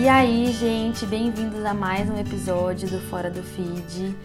[0.00, 4.16] E aí, gente, bem-vindos a mais um episódio do Fora do Feed.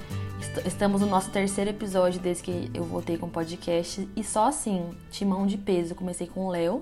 [0.66, 4.08] Estamos no nosso terceiro episódio desde que eu voltei com o podcast.
[4.16, 5.94] E só assim, timão de peso.
[5.94, 6.82] Comecei com o Léo.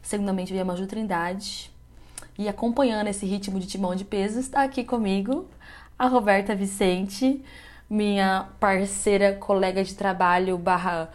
[0.00, 1.72] Segundamente veio a Maju Trindade.
[2.38, 5.48] E acompanhando esse ritmo de timão de peso, está aqui comigo
[5.98, 7.44] a Roberta Vicente,
[7.90, 11.10] minha parceira, colega de trabalho barra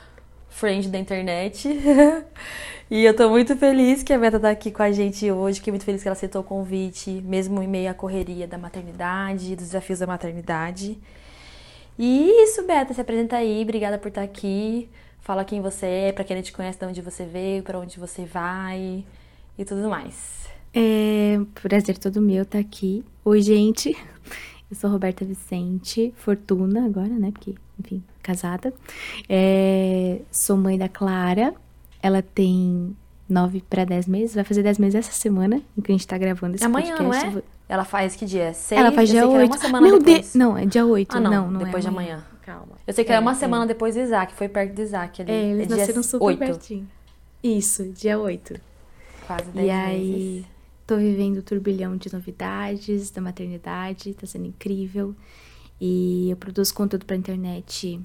[0.53, 1.67] friend da internet.
[2.89, 5.71] e eu tô muito feliz que a Beta tá aqui com a gente hoje, fiquei
[5.71, 9.66] muito feliz que ela aceitou o convite, mesmo em meio à correria da maternidade, dos
[9.66, 10.98] desafios da maternidade.
[11.98, 14.89] E isso, Beta, se apresenta aí, obrigada por estar aqui.
[15.21, 17.99] Fala quem você é, para quem não te conhece, de onde você veio, para onde
[17.99, 19.04] você vai
[19.57, 20.48] e tudo mais.
[20.73, 23.04] É prazer todo meu estar aqui.
[23.23, 23.95] Oi, gente.
[24.70, 27.31] Eu sou Roberta Vicente, Fortuna agora, né?
[27.31, 28.73] Porque, enfim, casada.
[29.30, 31.54] É, sou mãe da Clara.
[32.02, 32.96] Ela tem
[33.29, 34.34] nove para dez meses.
[34.34, 37.32] Vai fazer dez meses essa semana em que a gente tá gravando esse Amanhã, podcast.
[37.32, 37.44] não é?
[37.70, 38.54] Ela faz que dia?
[38.54, 38.79] Seis?
[38.79, 39.82] Ela faz dia oito.
[39.82, 40.34] Meu Deus!
[40.34, 41.16] Não, é dia oito.
[41.16, 41.32] Ah, não.
[41.32, 42.24] não, não depois é de amanhã.
[42.41, 42.77] Calma.
[42.85, 43.68] Eu sei que é, era uma semana é.
[43.68, 44.34] depois do Isaac.
[44.34, 45.32] Foi perto do Isaac ali.
[45.32, 46.40] É, eles é nasceram super 8.
[46.40, 46.90] pertinho.
[47.44, 48.60] Isso, dia oito.
[49.27, 49.85] Quase dez e meses.
[49.85, 50.46] aí
[50.85, 55.16] Tô vivendo o turbilhão de novidades da maternidade, tá sendo incrível.
[55.85, 57.99] E eu produzo conteúdo pra internet,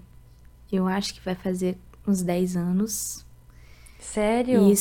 [0.73, 3.25] eu acho que vai fazer uns 10 anos.
[4.01, 4.69] Sério?
[4.69, 4.75] E,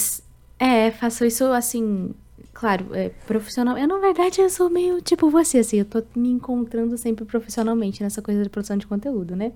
[0.58, 2.16] é, faço isso assim,
[2.52, 3.78] claro, é, profissional.
[3.78, 8.02] Eu, na verdade, eu sou meio tipo você, assim, eu tô me encontrando sempre profissionalmente
[8.02, 9.52] nessa coisa de produção de conteúdo, né?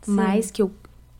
[0.00, 0.12] Sim.
[0.12, 0.70] Mas que eu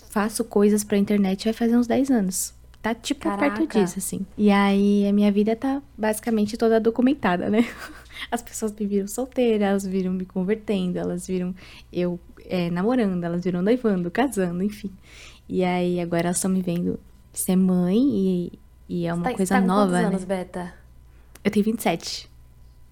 [0.08, 2.54] faço coisas pra internet vai fazer uns 10 anos.
[2.80, 3.56] Tá tipo Caraca.
[3.56, 4.24] perto disso, assim.
[4.38, 7.68] E aí a minha vida tá basicamente toda documentada, né?
[8.30, 11.54] As pessoas me viram solteira, elas viram me convertendo, elas viram
[11.92, 14.90] eu é, namorando, elas viram noivando, casando, enfim.
[15.48, 16.98] E aí agora elas estão me vendo
[17.32, 18.52] ser mãe e,
[18.88, 19.90] e é uma tá, coisa tá nova.
[19.90, 20.06] Quantos né?
[20.06, 20.74] anos, Beta?
[21.44, 22.28] Eu tenho 27.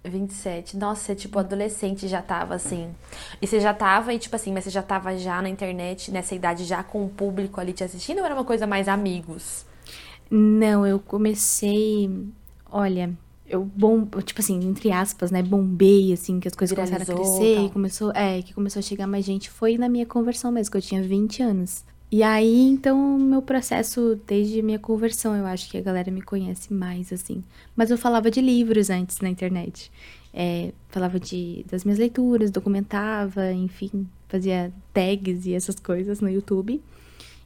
[0.05, 0.77] 27.
[0.77, 2.95] Nossa, você, tipo, adolescente já tava assim.
[3.41, 6.35] E você já tava, e tipo assim, mas você já tava já na internet, nessa
[6.35, 9.67] idade, já com o público ali te assistindo ou era uma coisa mais amigos?
[10.31, 12.11] Não, eu comecei.
[12.71, 13.13] Olha,
[13.49, 17.39] eu bom, tipo assim, entre aspas, né, bombei assim, que as coisas Viralizou, começaram a
[17.39, 17.67] crescer, tal.
[17.67, 20.77] e começou, é, que começou a chegar mais gente, foi na minha conversão mesmo, que
[20.77, 21.85] eu tinha 20 anos.
[22.11, 26.73] E aí, então, meu processo desde minha conversão, eu acho que a galera me conhece
[26.73, 27.43] mais assim.
[27.75, 29.91] Mas eu falava de livros antes na internet.
[30.33, 36.81] É, falava de das minhas leituras, documentava, enfim, fazia tags e essas coisas no YouTube.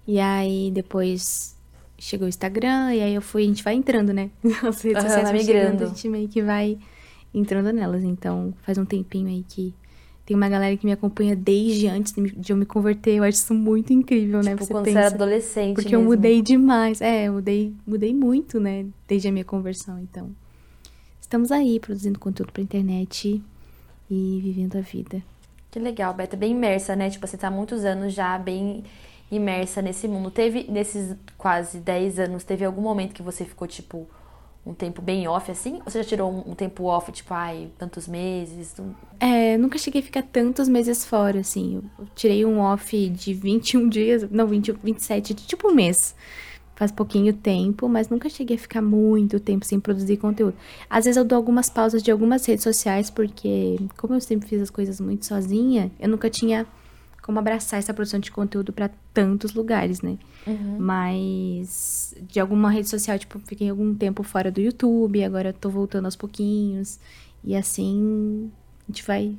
[0.06, 1.56] E aí depois
[2.00, 4.30] chegou o Instagram, e aí eu fui, a gente vai entrando, né?
[4.66, 5.84] As redes Aham, sociais migrando.
[5.84, 6.78] a gente meio que vai
[7.32, 8.02] entrando nelas.
[8.02, 9.74] Então, faz um tempinho aí que
[10.26, 13.16] tem uma galera que me acompanha desde antes de eu me converter.
[13.16, 14.52] Eu acho isso muito incrível, né?
[14.52, 14.98] Tipo, Você quando pensa.
[15.00, 16.14] você era adolescente Porque eu mesmo.
[16.14, 17.00] mudei demais.
[17.00, 18.86] É, eu mudei, mudei muito, né?
[19.06, 19.98] Desde a minha conversão.
[20.00, 20.30] Então,
[21.20, 23.42] estamos aí produzindo conteúdo pra internet
[24.10, 25.22] e vivendo a vida.
[25.70, 26.36] Que legal, Beta.
[26.36, 27.10] Bem imersa, né?
[27.10, 28.82] Tipo, você tá há muitos anos já bem
[29.30, 30.30] imersa nesse mundo.
[30.30, 34.08] Teve, nesses quase 10 anos, teve algum momento que você ficou, tipo,
[34.64, 35.76] um tempo bem off, assim?
[35.76, 38.74] Ou você já tirou um, um tempo off, tipo, ai, tantos meses?
[39.18, 41.82] É, nunca cheguei a ficar tantos meses fora, assim.
[41.98, 46.14] Eu tirei um off de 21 dias, não, 20, 27, de tipo um mês.
[46.74, 50.56] Faz pouquinho tempo, mas nunca cheguei a ficar muito tempo sem produzir conteúdo.
[50.88, 54.62] Às vezes eu dou algumas pausas de algumas redes sociais, porque como eu sempre fiz
[54.62, 56.66] as coisas muito sozinha, eu nunca tinha
[57.30, 60.18] como abraçar essa produção de conteúdo pra tantos lugares, né?
[60.78, 66.06] Mas de alguma rede social, tipo, fiquei algum tempo fora do YouTube, agora tô voltando
[66.06, 66.98] aos pouquinhos.
[67.44, 68.50] E assim
[68.88, 69.36] a gente vai.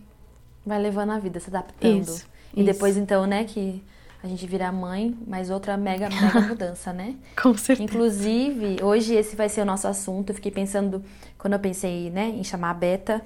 [0.65, 2.01] Vai levando a vida, se adaptando.
[2.03, 2.25] Isso,
[2.55, 2.71] E isso.
[2.71, 3.83] depois, então, né, que
[4.23, 7.15] a gente vira mãe, mais outra mega, mega mudança, né?
[7.41, 7.83] Com certeza.
[7.83, 10.29] Inclusive, hoje esse vai ser o nosso assunto.
[10.29, 11.03] Eu fiquei pensando,
[11.37, 13.21] quando eu pensei, né, em chamar a Beta.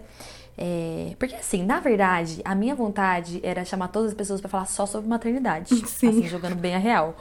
[0.58, 4.66] É, Porque, assim, na verdade, a minha vontade era chamar todas as pessoas pra falar
[4.66, 5.76] só sobre maternidade.
[5.88, 6.10] Sim.
[6.10, 7.16] Assim, jogando bem a real.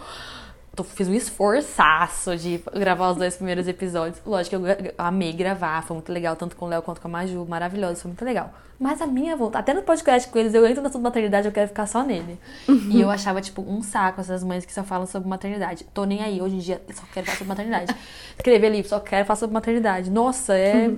[0.76, 4.20] Tô- fiz um esforçaço de gravar os dois primeiros episódios.
[4.26, 7.06] Lógico que eu gra- amei gravar, foi muito legal, tanto com o Léo quanto com
[7.08, 8.52] a Maju, maravilhoso, foi muito legal.
[8.78, 11.52] Mas a minha vontade, até no podcast com eles, eu entro no assunto maternidade, eu
[11.52, 12.36] quero ficar só nele.
[12.90, 15.86] E eu achava, tipo, um saco essas mães que só falam sobre maternidade.
[15.94, 17.94] Tô nem aí, hoje em dia, eu só quero falar sobre maternidade.
[18.36, 20.10] Escrever livro, só quero falar sobre maternidade.
[20.10, 20.90] Nossa, é.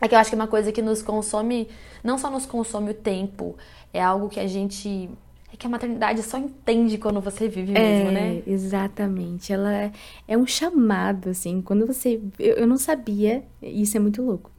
[0.00, 1.68] É que eu acho que é uma coisa que nos consome,
[2.04, 3.56] não só nos consome o tempo,
[3.92, 5.08] é algo que a gente.
[5.52, 8.42] É que a maternidade só entende quando você vive mesmo, É, né?
[8.46, 9.52] exatamente.
[9.52, 9.92] Ela é,
[10.28, 11.62] é um chamado, assim.
[11.62, 12.20] Quando você.
[12.38, 14.50] Eu, eu não sabia, isso é muito louco.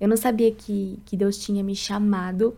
[0.00, 2.54] Eu não sabia que, que Deus tinha me chamado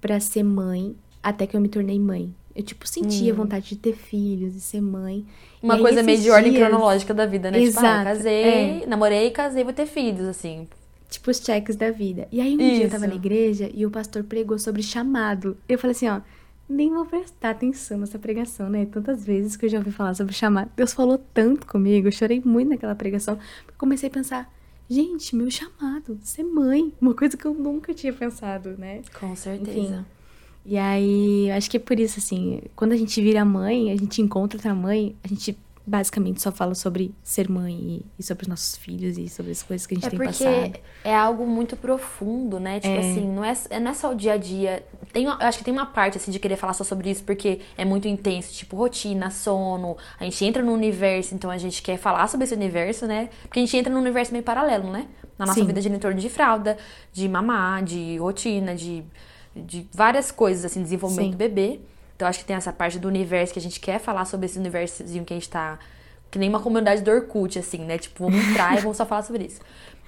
[0.00, 2.32] pra ser mãe até que eu me tornei mãe.
[2.54, 5.18] Eu, tipo, sentia vontade de ter filhos e ser mãe.
[5.18, 5.24] Hum.
[5.64, 7.58] Uma aí, coisa meio esses de ordem dias- cronológica da vida, né?
[7.58, 8.86] tipo, ah, Exato, casei, é.
[8.86, 10.68] namorei, casei, vou ter filhos, assim.
[11.08, 12.28] Tipo os cheques da vida.
[12.30, 12.74] E aí um Isso.
[12.76, 15.56] dia eu tava na igreja e o pastor pregou sobre chamado.
[15.68, 16.20] Eu falei assim, ó,
[16.68, 18.86] nem vou prestar atenção nessa pregação, né?
[18.86, 20.70] Tantas vezes que eu já ouvi falar sobre chamado.
[20.76, 23.38] Deus falou tanto comigo, eu chorei muito naquela pregação.
[23.76, 24.52] Comecei a pensar,
[24.88, 29.02] gente, meu chamado, ser mãe, uma coisa que eu nunca tinha pensado, né?
[29.18, 29.78] Com certeza.
[29.78, 30.04] Enfim,
[30.66, 34.22] e aí, acho que é por isso, assim, quando a gente vira mãe, a gente
[34.22, 38.76] encontra outra mãe, a gente basicamente só fala sobre ser mãe e, sobre os nossos
[38.76, 40.80] filhos e sobre as coisas que a gente é tem porque passado.
[41.04, 42.80] É algo muito profundo, né?
[42.80, 42.98] Tipo é.
[42.98, 44.84] assim, não é, não é só o dia a dia.
[45.12, 47.60] Tem, eu acho que tem uma parte assim de querer falar só sobre isso porque
[47.76, 49.96] é muito intenso, tipo rotina, sono.
[50.18, 53.28] A gente entra no universo, então a gente quer falar sobre esse universo, né?
[53.42, 55.06] Porque a gente entra num universo meio paralelo, né?
[55.38, 55.66] Na nossa Sim.
[55.66, 56.78] vida de entorno de fralda,
[57.12, 59.04] de mamar, de rotina, de,
[59.54, 61.32] de várias coisas, assim, desenvolvimento Sim.
[61.32, 61.80] do bebê.
[62.24, 64.58] Então acho que tem essa parte do universo que a gente quer falar sobre esse
[64.58, 65.78] universozinho que a gente tá.
[66.30, 67.98] Que nem uma comunidade do Orkut, assim, né?
[67.98, 69.60] Tipo, vamos entrar e vamos só falar sobre isso.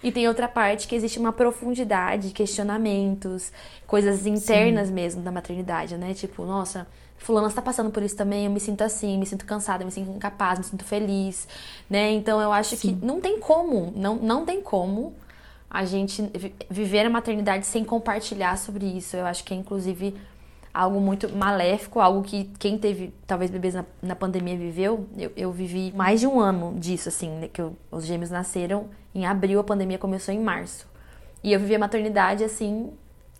[0.02, 3.52] E tem outra parte que existe uma profundidade, questionamentos,
[3.86, 4.94] coisas internas Sim.
[4.94, 6.14] mesmo da maternidade, né?
[6.14, 6.86] Tipo, nossa,
[7.18, 10.10] fulana está passando por isso também, eu me sinto assim, me sinto cansada, me sinto
[10.10, 11.46] incapaz, me sinto feliz,
[11.88, 12.12] né?
[12.12, 12.96] Então eu acho Sim.
[12.96, 15.14] que não tem como, não, não tem como
[15.68, 16.30] a gente
[16.70, 19.16] viver a maternidade sem compartilhar sobre isso.
[19.16, 20.14] Eu acho que é inclusive
[20.76, 25.08] algo muito maléfico, algo que quem teve, talvez, bebês na, na pandemia viveu.
[25.16, 28.90] Eu, eu, vivi mais de um ano disso, assim, né, que eu, os gêmeos nasceram
[29.14, 30.86] em abril, a pandemia começou em março.
[31.42, 32.90] E eu vivi a maternidade, assim,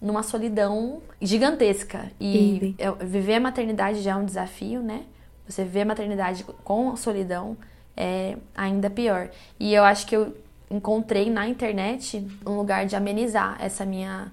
[0.01, 2.11] numa solidão gigantesca.
[2.19, 5.05] E eu, viver a maternidade já é um desafio, né?
[5.47, 7.55] Você viver a maternidade com solidão
[7.95, 9.29] é ainda pior.
[9.61, 10.35] E eu acho que eu
[10.71, 14.33] encontrei na internet um lugar de amenizar essa minha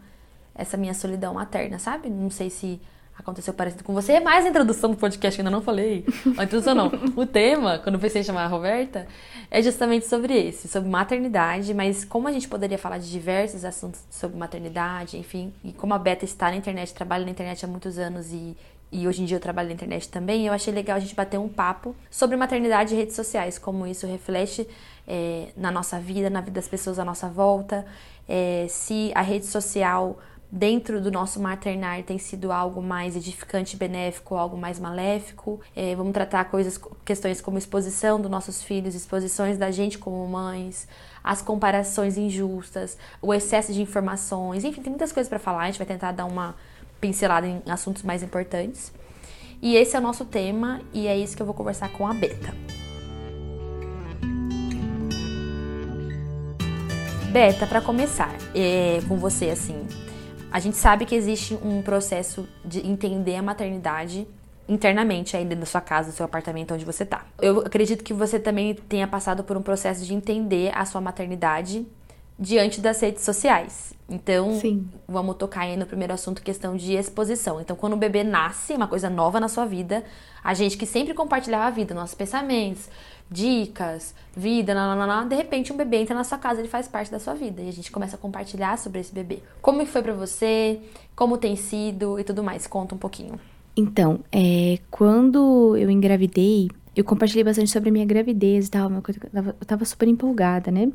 [0.55, 2.09] essa minha solidão materna, sabe?
[2.09, 2.79] Não sei se
[3.17, 4.13] aconteceu parecido com você.
[4.13, 6.05] É mais a introdução do podcast que ainda não falei.
[6.37, 6.91] A introdução não.
[7.15, 9.07] O tema, quando eu pensei em chamar a Roberta,
[9.51, 14.01] é justamente sobre esse, sobre maternidade, mas como a gente poderia falar de diversos assuntos
[14.09, 17.99] sobre maternidade, enfim, e como a Beta está na internet, trabalha na internet há muitos
[17.99, 18.57] anos e,
[18.91, 21.39] e hoje em dia eu trabalho na internet também, eu achei legal a gente bater
[21.39, 24.67] um papo sobre maternidade e redes sociais, como isso reflete
[25.07, 27.85] é, na nossa vida, na vida das pessoas à nossa volta,
[28.27, 30.17] é, se a rede social
[30.55, 35.59] dentro do nosso maternar tem sido algo mais edificante, benéfico, algo mais maléfico.
[35.75, 40.87] É, vamos tratar coisas, questões como exposição dos nossos filhos, exposições da gente como mães,
[41.23, 45.63] as comparações injustas, o excesso de informações, enfim, tem muitas coisas para falar.
[45.63, 46.55] A gente vai tentar dar uma
[47.01, 48.93] pincelada em assuntos mais importantes.
[49.59, 52.13] E esse é o nosso tema e é isso que eu vou conversar com a
[52.13, 52.53] Beta.
[57.31, 59.87] Beta, para começar, é, com você assim,
[60.53, 64.27] a gente sabe que existe um processo de entender a maternidade
[64.69, 67.25] internamente aí dentro da sua casa, do seu apartamento onde você tá.
[67.41, 71.87] Eu acredito que você também tenha passado por um processo de entender a sua maternidade
[72.37, 73.92] diante das redes sociais.
[74.09, 74.87] Então, Sim.
[75.07, 77.61] vamos tocar aí no primeiro assunto, questão de exposição.
[77.61, 80.03] Então, quando o bebê nasce, uma coisa nova na sua vida,
[80.43, 82.89] a gente que sempre compartilhava a vida, nossos pensamentos,
[83.31, 87.19] dicas, vida, nananana, de repente um bebê entra na sua casa, ele faz parte da
[87.19, 89.39] sua vida e a gente começa a compartilhar sobre esse bebê.
[89.61, 90.79] Como foi para você?
[91.15, 92.67] Como tem sido e tudo mais?
[92.67, 93.39] Conta um pouquinho.
[93.75, 99.65] Então, é, quando eu engravidei, eu compartilhei bastante sobre a minha gravidez e tal, eu
[99.65, 100.91] tava super empolgada, né?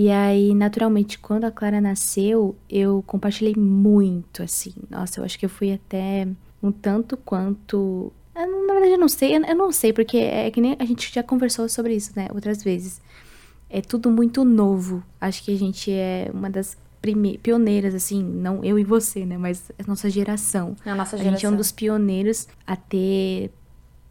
[0.00, 4.72] E aí, naturalmente, quando a Clara nasceu, eu compartilhei muito, assim.
[4.88, 6.28] Nossa, eu acho que eu fui até
[6.62, 9.34] um tanto quanto eu, na verdade, eu não sei.
[9.34, 12.28] Eu não sei, porque é que nem a gente já conversou sobre isso, né?
[12.32, 13.00] Outras vezes.
[13.68, 15.02] É tudo muito novo.
[15.20, 16.78] Acho que a gente é uma das
[17.42, 19.36] pioneiras, assim, não eu e você, né?
[19.36, 20.76] Mas a nossa geração.
[20.86, 21.32] A nossa geração.
[21.32, 23.50] A gente é um dos pioneiros a ter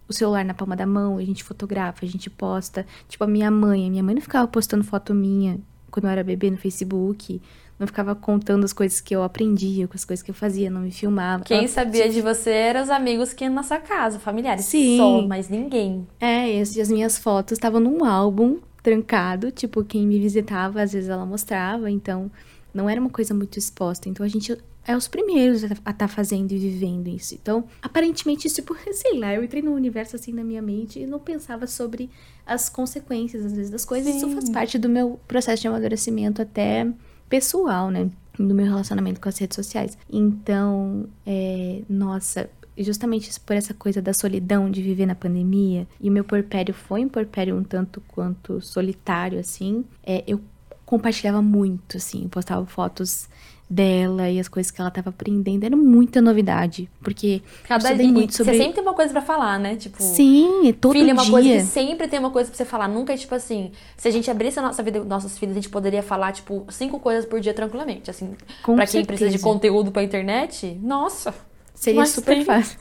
[0.06, 2.86] o celular na palma da mão, a gente fotografa, a gente posta.
[3.08, 3.88] Tipo, a minha mãe.
[3.88, 5.58] A minha mãe não ficava postando foto minha
[5.98, 7.42] quando eu era bebê no Facebook
[7.80, 10.82] não ficava contando as coisas que eu aprendia, com as coisas que eu fazia, não
[10.82, 11.44] me filmava.
[11.44, 11.68] Quem Ela...
[11.68, 14.66] sabia de você eram os amigos que iam na sua casa, familiares.
[14.66, 14.98] Sim.
[14.98, 16.08] Só, mas ninguém.
[16.20, 21.10] É, e as, minhas fotos estavam num álbum trancado, tipo, quem me visitava, às vezes
[21.10, 22.32] ela mostrava, então
[22.74, 24.10] não era uma coisa muito exposta.
[24.10, 24.58] Então a gente
[24.88, 27.36] é os primeiros a estar tá fazendo e vivendo isso.
[27.36, 31.20] Então, aparentemente, tipo, sei lá, eu entrei no universo assim na minha mente e não
[31.20, 32.10] pensava sobre
[32.46, 34.10] as consequências, às vezes, das coisas.
[34.14, 34.18] Sim.
[34.18, 36.88] Isso faz parte do meu processo de amadurecimento até
[37.28, 38.10] pessoal, né?
[38.40, 39.98] Do meu relacionamento com as redes sociais.
[40.10, 46.14] Então, é, nossa, justamente por essa coisa da solidão de viver na pandemia, e o
[46.14, 50.40] meu porpério foi um porpério um tanto quanto solitário, assim, é, eu
[50.88, 53.28] compartilhava muito, assim, postava fotos
[53.70, 55.66] dela e as coisas que ela tava aprendendo.
[55.66, 56.90] Era muita novidade.
[57.02, 58.54] Porque Cada eu dia, muito sobre.
[58.54, 59.76] Você sempre tem uma coisa pra falar, né?
[59.76, 60.02] Tipo.
[60.02, 61.32] Sim, todo Filho é uma dia.
[61.32, 62.88] coisa que sempre tem uma coisa pra você falar.
[62.88, 63.72] Nunca é tipo assim.
[63.98, 66.98] Se a gente abrisse a nossa vida, nossos filhos, a gente poderia falar, tipo, cinco
[67.00, 68.10] coisas por dia tranquilamente.
[68.10, 71.36] Assim, Com pra quem precisa de conteúdo pra internet, nossa.
[71.76, 72.46] Seria super tem.
[72.46, 72.80] fácil.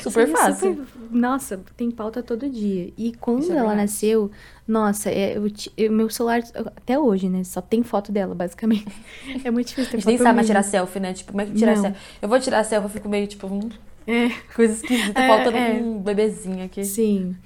[0.00, 0.74] Super Seria fácil.
[0.76, 2.92] super- Nossa, tem pauta todo dia.
[2.96, 3.80] E quando é ela verdade.
[3.82, 4.30] nasceu,
[4.66, 5.44] nossa, é, eu
[5.76, 6.40] eu- meu celular,
[6.76, 7.44] até hoje, né?
[7.44, 8.86] Só tem foto dela, basicamente.
[9.44, 11.12] É muito difícil ter A gente nem sabe mais tirar selfie, né?
[11.12, 11.82] Tipo, como é que tira Não.
[11.82, 11.98] selfie?
[12.22, 13.68] Eu vou tirar selfie, eu fico meio tipo, hum,
[14.06, 15.72] É, coisa esquisita, É, faltando é.
[15.74, 16.84] um bebezinho aqui.
[16.84, 17.36] sim.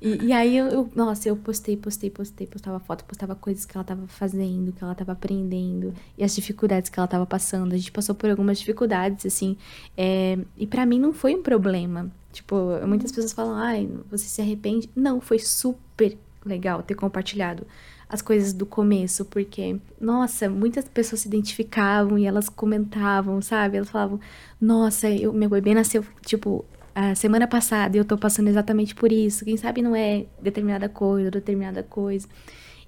[0.00, 3.74] E, e aí, eu, eu- nossa, eu postei, postei, postei, postava foto, postava coisas que
[3.76, 7.72] ela tava fazendo, que ela tava aprendendo, e as dificuldades que ela tava passando.
[7.72, 9.56] A gente passou por algumas dificuldades, assim,
[9.96, 12.10] é, e pra mim não foi um problema.
[12.30, 12.56] Tipo,
[12.86, 14.90] muitas pessoas falam, ai, você se arrepende?
[14.94, 17.66] Não, foi super legal ter compartilhado
[18.08, 23.76] as coisas do começo, porque, nossa, muitas pessoas se identificavam e elas comentavam, sabe?
[23.78, 24.20] Elas falavam,
[24.60, 29.10] nossa, eu, meu bebê nasceu, tipo, a semana passada e eu tô passando exatamente por
[29.12, 29.44] isso.
[29.44, 32.28] Quem sabe não é determinada coisa, determinada coisa.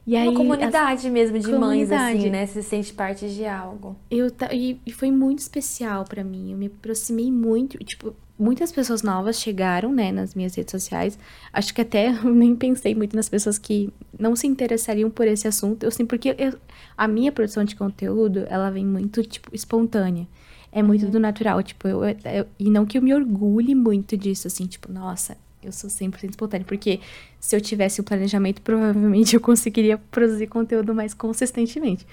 [0.07, 2.31] E aí, uma as- comunidade mesmo de mães, assim, Comunidade.
[2.31, 2.47] né?
[2.47, 3.95] Se sente parte de algo.
[4.11, 6.53] eu e, e foi muito especial pra mim.
[6.53, 11.19] Eu me aproximei muito, tipo, muitas pessoas novas chegaram, né, nas minhas redes sociais.
[11.53, 15.49] Acho que até eu nem pensei muito nas pessoas que não se interessariam por esse
[15.49, 15.85] assunto.
[15.85, 16.59] Eu sim, porque eu-
[16.97, 20.27] a minha produção de conteúdo, ela vem muito tipo espontânea.
[20.71, 24.47] É muito do natural, tipo, eu, eu- e não que eu me orgulhe muito disso,
[24.47, 27.01] assim, tipo, nossa, eu sou 100% espontânea, porque
[27.41, 32.07] se eu tivesse o planejamento, provavelmente eu conseguiria produzir conteúdo mais consistentemente.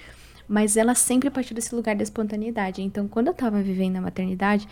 [0.48, 2.80] Mas ela sempre partiu desse lugar da espontaneidade.
[2.82, 4.66] Então, quando eu tava vivendo a maternidade,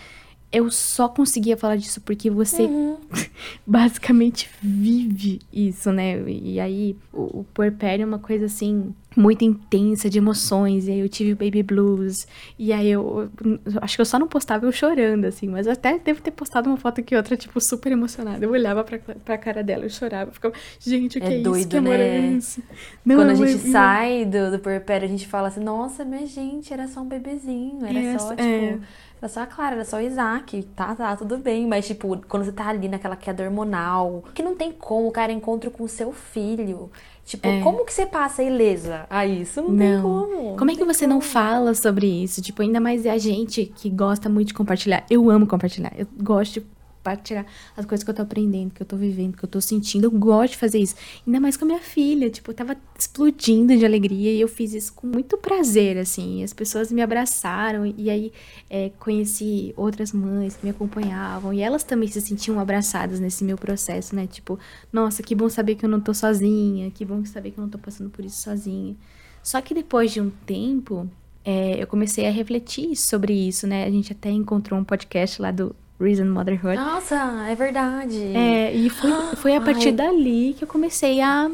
[0.54, 2.96] eu só conseguia falar disso porque você Uhum.
[3.66, 6.20] basicamente vive isso, né?
[6.28, 10.86] E aí, o, o puerpério é uma coisa assim, muito intensa de emoções.
[10.88, 12.26] E aí eu tive o baby blues.
[12.58, 15.48] E aí eu, eu acho que eu só não postava eu chorando, assim.
[15.48, 18.44] Mas eu até devo ter postado uma foto que outra, tipo, super emocionada.
[18.44, 20.30] Eu olhava pra, pra cara dela, eu chorava.
[20.30, 21.42] Eu ficava, gente, o que É é, isso?
[21.42, 22.36] doido, Que amor é né?
[22.36, 22.62] esse?
[23.04, 26.26] Não, Quando a gente eu- sai do, do puerpério, a gente fala assim, nossa, minha
[26.26, 28.78] gente, era só um bebezinho, era É, só, tipo, é.
[29.24, 31.66] Era só a Clara, era só o Isaac, tá, tá, tudo bem.
[31.66, 35.32] Mas, tipo, quando você tá ali naquela queda hormonal, que não tem como o cara
[35.32, 36.90] encontro com o seu filho.
[37.24, 37.62] Tipo, É.
[37.62, 39.62] como que você passa ilesa a isso?
[39.62, 40.56] Não, tem como.
[40.58, 41.32] Como é que você não como.
[41.32, 42.42] fala sobre isso?
[42.42, 45.06] Tipo, ainda mais é a gente que gosta muito de compartilhar.
[45.08, 45.92] Eu amo compartilhar.
[45.96, 46.66] Eu gosto de
[47.04, 47.44] compartilhar
[47.76, 50.04] as coisas que eu tô aprendendo, que eu tô vivendo, que eu tô sentindo.
[50.04, 50.94] Eu gosto de fazer isso.
[51.26, 52.30] Ainda mais com a minha filha.
[52.30, 56.42] Tipo, eu tava explodindo de alegria e eu fiz isso com muito prazer, assim.
[56.42, 58.32] As pessoas me abraçaram e aí
[58.70, 63.58] é, conheci outras mães que me acompanhavam e elas também se sentiam abraçadas nesse meu
[63.58, 64.26] processo, né?
[64.26, 64.58] Tipo,
[64.90, 67.70] nossa, que bom saber que eu não tô sozinha, que bom saber que eu não
[67.70, 68.96] tô passando por isso sozinha.
[69.42, 71.08] Só que depois de um tempo,
[71.44, 73.84] é, eu comecei a refletir sobre isso, né?
[73.84, 76.76] A gente até encontrou um podcast lá do Reason Motherhood.
[76.76, 78.20] Nossa, é verdade.
[78.36, 79.92] É, e foi, foi a partir Ai.
[79.92, 81.44] dali que eu comecei a,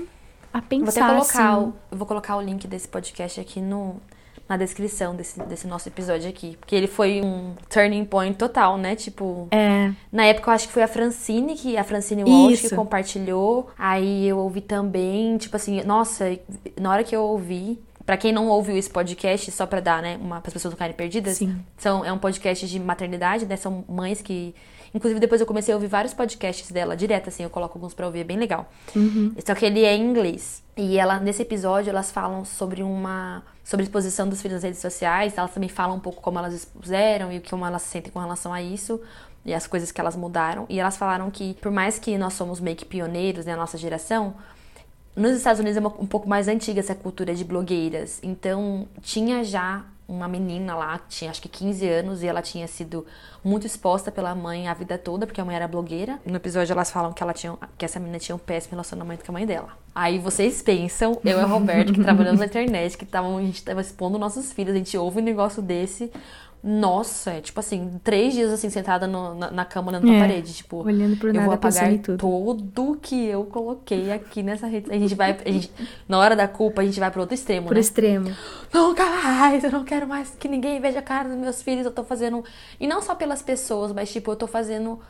[0.52, 1.64] a Eu vou pensar, colocar, assim.
[1.64, 3.96] o, eu vou colocar o link desse podcast aqui no,
[4.48, 6.56] na descrição desse, desse nosso episódio aqui.
[6.58, 8.96] Porque ele foi um turning point total, né?
[8.96, 12.66] Tipo, É, na época eu acho que foi a Francine, que a Francine Walsh que
[12.66, 12.74] Isso.
[12.76, 13.70] compartilhou.
[13.78, 16.36] Aí eu ouvi também, tipo assim, nossa,
[16.80, 17.78] na hora que eu ouvi.
[18.10, 20.96] Pra quem não ouviu esse podcast, só pra dar, né, uma, as pessoas não ficarem
[20.96, 21.64] perdidas, Sim.
[21.76, 23.54] são, é um podcast de maternidade, né?
[23.54, 24.52] São mães que.
[24.92, 28.06] Inclusive, depois eu comecei a ouvir vários podcasts dela direto, assim, eu coloco alguns pra
[28.06, 28.68] ouvir, é bem legal.
[29.46, 30.60] Só que ele é em inglês.
[30.76, 33.44] E ela, nesse episódio, elas falam sobre uma.
[33.62, 35.38] sobre a exposição dos filhos nas redes sociais.
[35.38, 38.52] Elas também falam um pouco como elas expuseram e como elas se sentem com relação
[38.52, 39.00] a isso.
[39.44, 40.66] E as coisas que elas mudaram.
[40.68, 43.78] E elas falaram que, por mais que nós somos meio que pioneiros, né, a nossa
[43.78, 44.34] geração,
[45.16, 48.20] nos Estados Unidos é um pouco mais antiga essa cultura de blogueiras.
[48.22, 52.66] Então, tinha já uma menina lá, que tinha acho que 15 anos, e ela tinha
[52.66, 53.06] sido
[53.44, 56.18] muito exposta pela mãe a vida toda, porque a mãe era blogueira.
[56.26, 59.30] No episódio elas falam que ela tinha, que essa menina tinha um péssimo relacionamento com
[59.30, 59.68] a mãe dela.
[59.94, 63.62] Aí vocês pensam, eu e o Roberto, que trabalhamos na internet, que tavam, a gente
[63.62, 66.10] tava expondo nossos filhos, a gente ouve um negócio desse.
[66.62, 70.18] Nossa, é tipo assim, três dias assim, sentada no- na, na cama olhando pra É,
[70.18, 72.98] parede, tipo, olhando pro eu nada, vou pensando apagar tudo.
[73.00, 74.92] que eu coloquei aqui nessa rede.
[74.92, 75.72] A gente vai, a gente,
[76.06, 77.80] na hora da culpa, a gente vai pro outro extremo, Por né?
[77.80, 78.30] extremo.
[78.72, 81.90] Nunca mais, eu não quero mais que ninguém veja a cara dos meus filhos, eu
[81.92, 82.44] tô fazendo.
[82.78, 85.00] E não só pelas pessoas, mas tipo, eu tô fazendo.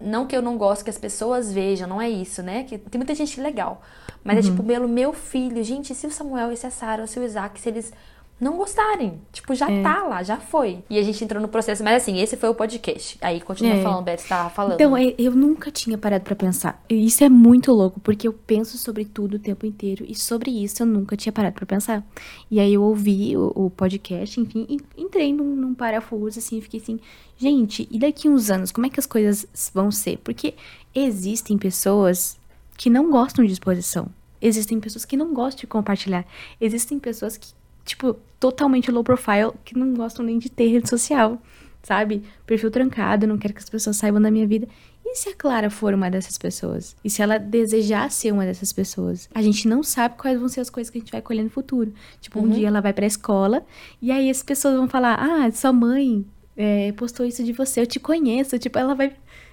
[0.00, 2.64] Não que eu não gosto que as pessoas vejam, não é isso, né?
[2.64, 3.80] Que tem muita gente legal.
[4.24, 7.06] Mas é tipo, pelo meu filho, gente, se o Samuel e se a Sarah, ou
[7.08, 7.92] se o Isaac, se eles
[8.42, 9.20] não gostarem.
[9.32, 9.82] Tipo, já é.
[9.82, 10.82] tá lá, já foi.
[10.90, 11.84] E a gente entrou no processo.
[11.84, 13.16] Mas assim, esse foi o podcast.
[13.20, 13.82] Aí continua é.
[13.82, 14.74] falando, Beth, você tava falando.
[14.74, 16.82] Então, é, eu nunca tinha parado para pensar.
[16.90, 20.04] Isso é muito louco, porque eu penso sobre tudo o tempo inteiro.
[20.08, 22.04] E sobre isso eu nunca tinha parado para pensar.
[22.50, 26.80] E aí eu ouvi o, o podcast, enfim, e entrei num, num parafuso, assim, fiquei
[26.80, 26.98] assim,
[27.36, 30.18] gente, e daqui uns anos, como é que as coisas vão ser?
[30.18, 30.54] Porque
[30.94, 32.36] existem pessoas
[32.76, 34.08] que não gostam de exposição.
[34.40, 36.26] Existem pessoas que não gostam de compartilhar.
[36.60, 37.52] Existem pessoas que,
[37.84, 41.40] tipo, totalmente low profile, que não gostam nem de ter rede social,
[41.82, 42.22] sabe?
[42.46, 44.68] Perfil trancado, não quero que as pessoas saibam da minha vida.
[45.04, 46.96] E se a Clara for uma dessas pessoas?
[47.04, 49.28] E se ela desejar ser uma dessas pessoas?
[49.34, 51.50] A gente não sabe quais vão ser as coisas que a gente vai colher no
[51.50, 51.92] futuro.
[52.20, 52.50] Tipo, um uhum.
[52.50, 53.64] dia ela vai pra escola
[54.00, 56.24] e aí as pessoas vão falar: Ah, sua mãe
[56.56, 58.58] é, postou isso de você, eu te conheço.
[58.58, 59.12] Tipo, ela vai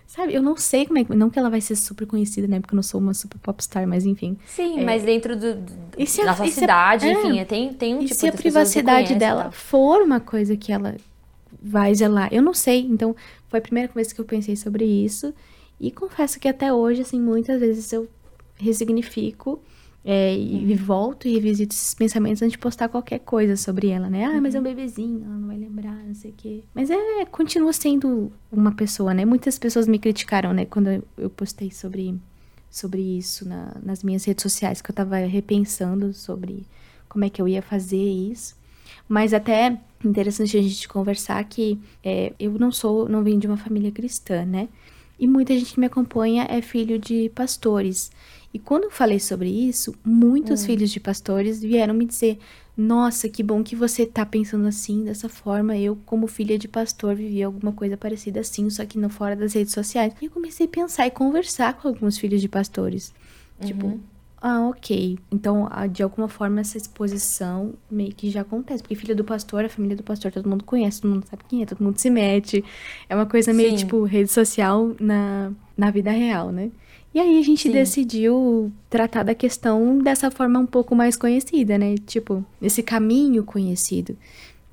[0.10, 1.14] Sabe, eu não sei como é que.
[1.14, 2.60] Não que ela vai ser super conhecida, né?
[2.60, 4.40] Porque eu não sou uma super popstar, mas enfim.
[4.44, 7.94] Sim, é, mas dentro do, do a, da sua cidade, a, é, enfim, tem, tem
[7.94, 10.96] um e tipo se a privacidade dela for uma coisa que ela
[11.62, 12.28] vai zelar?
[12.34, 12.88] Eu não sei.
[12.90, 13.16] Então,
[13.50, 15.32] foi a primeira vez que eu pensei sobre isso.
[15.80, 18.10] E confesso que até hoje, assim, muitas vezes eu
[18.56, 19.62] ressignifico
[20.04, 20.78] é, e, uhum.
[20.78, 24.26] volto e revisito esses pensamentos antes de postar qualquer coisa sobre ela, né?
[24.26, 24.70] Ah, mas é um uhum.
[24.70, 26.64] bebezinho, ela não vai lembrar, não sei o quê.
[26.74, 29.26] Mas é, continua sendo uma pessoa, né?
[29.26, 30.66] Muitas pessoas me criticaram, né?
[30.66, 32.16] Quando eu postei sobre,
[32.70, 36.66] sobre isso na, nas minhas redes sociais, que eu tava repensando sobre
[37.10, 38.56] como é que eu ia fazer isso.
[39.08, 43.58] Mas até interessante a gente conversar que é, eu não sou, não venho de uma
[43.58, 44.70] família cristã, né?
[45.20, 48.10] E muita gente que me acompanha é filho de pastores.
[48.54, 50.66] E quando eu falei sobre isso, muitos hum.
[50.66, 52.40] filhos de pastores vieram me dizer:
[52.76, 55.78] Nossa, que bom que você tá pensando assim, dessa forma.
[55.78, 59.54] Eu, como filha de pastor, vivi alguma coisa parecida assim, só que não fora das
[59.54, 60.14] redes sociais.
[60.22, 63.14] E eu comecei a pensar e conversar com alguns filhos de pastores.
[63.62, 63.92] Tipo, uhum.
[63.94, 65.20] Tipo, ah, ok.
[65.30, 68.82] Então, de alguma forma, essa exposição meio que já acontece.
[68.82, 71.62] Porque filha do pastor, a família do pastor, todo mundo conhece, todo mundo sabe quem
[71.62, 72.64] é, todo mundo se mete.
[73.10, 73.78] É uma coisa meio, Sim.
[73.78, 76.72] tipo, rede social na, na vida real, né?
[77.14, 77.72] E aí a gente Sim.
[77.72, 81.96] decidiu tratar da questão dessa forma um pouco mais conhecida, né?
[82.06, 84.16] Tipo, esse caminho conhecido.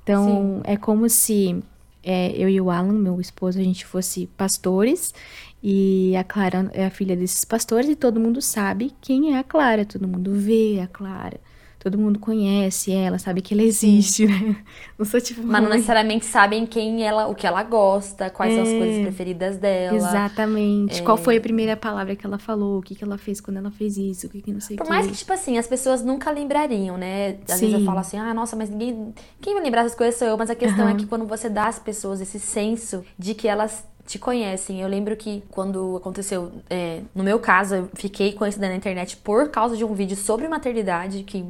[0.03, 0.71] Então, Sim.
[0.71, 1.63] é como se
[2.03, 5.13] é, eu e o Alan, meu esposo, a gente fosse pastores
[5.61, 9.43] e a Clara é a filha desses pastores e todo mundo sabe quem é a
[9.43, 11.39] Clara, todo mundo vê a Clara
[11.79, 14.55] todo mundo conhece ela, sabe que ela existe, né?
[14.97, 15.43] Não sou tipo.
[15.43, 18.77] Mas não necessariamente sabem quem ela, o que ela gosta, quais é, são as é.
[18.79, 19.95] coisas preferidas dela.
[19.95, 20.99] Exatamente.
[20.99, 21.03] É...
[21.03, 23.69] Qual foi a primeira palavra que ela falou, o que, que ela fez quando ela
[23.69, 24.83] fez isso, o que, que não sei o que.
[24.83, 27.37] Por mais que, tipo assim, as pessoas nunca lembrariam, né?
[27.47, 27.67] Às Sim.
[27.67, 29.13] vezes eu falo assim, ah, nossa, mas ninguém.
[29.39, 30.91] Quem vai lembrar essas coisas sou eu, mas a questão uhum.
[30.91, 34.81] é que quando você dá às pessoas esse senso de que elas te conhecem.
[34.81, 39.49] Eu lembro que quando aconteceu, é, no meu caso, eu fiquei conhecida na internet por
[39.49, 41.45] causa de um vídeo sobre maternidade que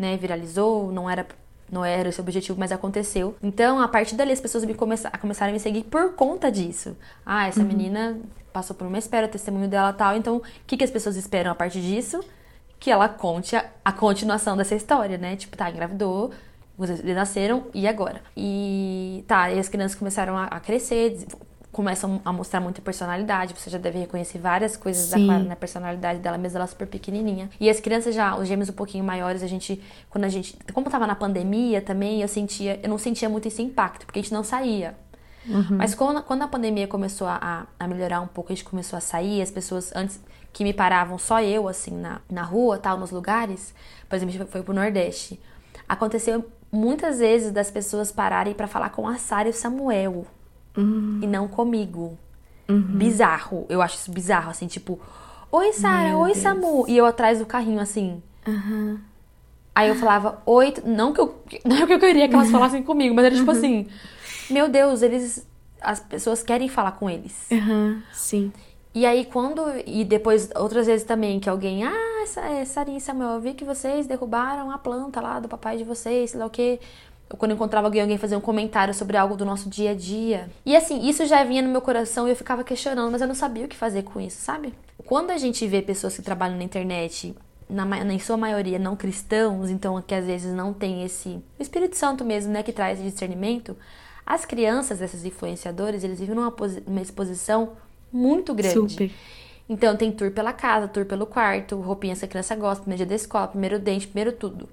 [0.00, 1.26] né, viralizou, não era
[1.70, 3.36] não era esse o objetivo, mas aconteceu.
[3.40, 6.96] Então, a partir dali, as pessoas me começaram, começaram a me seguir por conta disso.
[7.24, 7.66] Ah, essa uhum.
[7.66, 8.18] menina
[8.52, 10.16] passou por uma espera, o testemunho dela tal.
[10.16, 12.24] Então, o que, que as pessoas esperam a partir disso?
[12.80, 15.36] Que ela conte a, a continuação dessa história, né?
[15.36, 16.32] Tipo, tá, engravidou,
[16.76, 18.20] vocês nasceram, e agora?
[18.36, 21.24] E tá, e as crianças começaram a, a crescer,
[21.72, 23.54] começam a mostrar muita personalidade.
[23.56, 25.26] Você já deve reconhecer várias coisas Sim.
[25.26, 27.48] da Clara na personalidade dela, mesmo ela super pequenininha.
[27.60, 30.90] E as crianças já, os gêmeos um pouquinho maiores, a gente, quando a gente, como
[30.90, 34.34] tava na pandemia também, eu sentia, eu não sentia muito esse impacto, porque a gente
[34.34, 34.96] não saía.
[35.46, 35.76] Uhum.
[35.76, 39.00] Mas quando, quando a pandemia começou a, a melhorar um pouco, a gente começou a
[39.00, 40.20] sair, as pessoas antes
[40.52, 43.72] que me paravam só eu, assim, na, na rua, tal, nos lugares,
[44.08, 45.40] por exemplo, a gente foi pro Nordeste.
[45.88, 50.26] Aconteceu muitas vezes das pessoas pararem para falar com a Sara e o Samuel
[50.76, 51.20] uhum.
[51.22, 52.18] e não comigo.
[52.68, 52.80] Uhum.
[52.80, 53.66] Bizarro.
[53.68, 55.00] Eu acho isso bizarro, assim, tipo,
[55.50, 56.38] oi Sara, oi Deus.
[56.38, 56.84] Samu.
[56.88, 58.22] E eu atrás do carrinho, assim.
[58.46, 58.98] Uhum.
[59.74, 60.74] Aí eu falava, oi.
[60.84, 63.86] Não que eu, não que eu queria que elas falassem comigo, mas era tipo assim,
[64.48, 65.46] meu Deus, eles.
[65.80, 67.46] As pessoas querem falar com eles.
[67.50, 68.52] Uhum, sim.
[68.94, 69.62] E aí quando.
[69.86, 71.84] E depois, outras vezes também, que alguém.
[71.84, 72.24] Ah,
[72.66, 76.30] Sarinha e Samuel, eu vi que vocês derrubaram a planta lá do papai de vocês,
[76.30, 76.78] sei lá o quê
[77.36, 80.50] quando eu encontrava alguém, alguém fazia um comentário sobre algo do nosso dia a dia.
[80.66, 83.34] E assim, isso já vinha no meu coração e eu ficava questionando, mas eu não
[83.34, 84.74] sabia o que fazer com isso, sabe?
[85.06, 87.34] Quando a gente vê pessoas que trabalham na internet,
[87.68, 91.62] na, na, em sua maioria não cristãos, então que às vezes não tem esse o
[91.62, 93.76] Espírito Santo mesmo, né, que traz esse discernimento,
[94.26, 96.54] as crianças desses influenciadores, eles vivem numa,
[96.86, 97.72] numa exposição
[98.12, 98.92] muito grande.
[98.92, 99.10] Super.
[99.68, 103.06] Então tem tour pela casa, tour pelo quarto, roupinha que a criança gosta, primeiro dia
[103.06, 104.68] da escola, primeiro dente, primeiro tudo.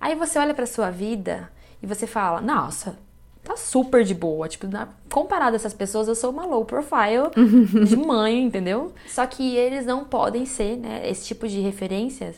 [0.00, 1.50] Aí você olha para sua vida
[1.86, 2.98] e você fala, nossa,
[3.44, 4.48] tá super de boa.
[4.48, 7.30] Tipo, na, comparado a essas pessoas, eu sou uma low profile
[7.86, 8.92] de mãe, entendeu?
[9.06, 11.08] Só que eles não podem ser, né?
[11.08, 12.34] Esse tipo de referências.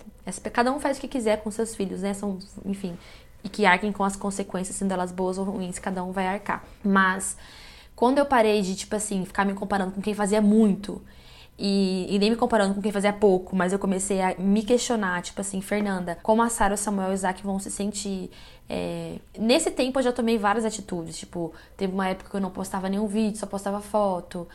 [0.52, 2.12] Cada um faz o que quiser com seus filhos, né?
[2.12, 2.94] São, enfim.
[3.42, 6.62] e que arquem com as consequências, sendo elas boas ou ruins, cada um vai arcar.
[6.84, 7.38] Mas
[7.96, 11.00] quando eu parei de, tipo assim, ficar me comparando com quem fazia muito
[11.58, 15.20] e, e, nem me comparando com quem fazia pouco, mas eu comecei a me questionar,
[15.22, 18.30] tipo assim, Fernanda, como a Sarah, o Samuel e o Isaac vão se sentir?
[18.70, 19.16] É...
[19.36, 22.88] Nesse tempo eu já tomei várias atitudes, tipo, teve uma época que eu não postava
[22.88, 24.46] nenhum vídeo, só postava foto.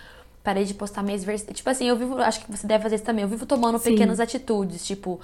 [0.41, 1.43] Parei de postar mês vers...
[1.43, 3.23] Tipo assim, eu vivo, acho que você deve fazer isso também.
[3.23, 3.91] Eu vivo tomando Sim.
[3.91, 5.21] pequenas atitudes, tipo,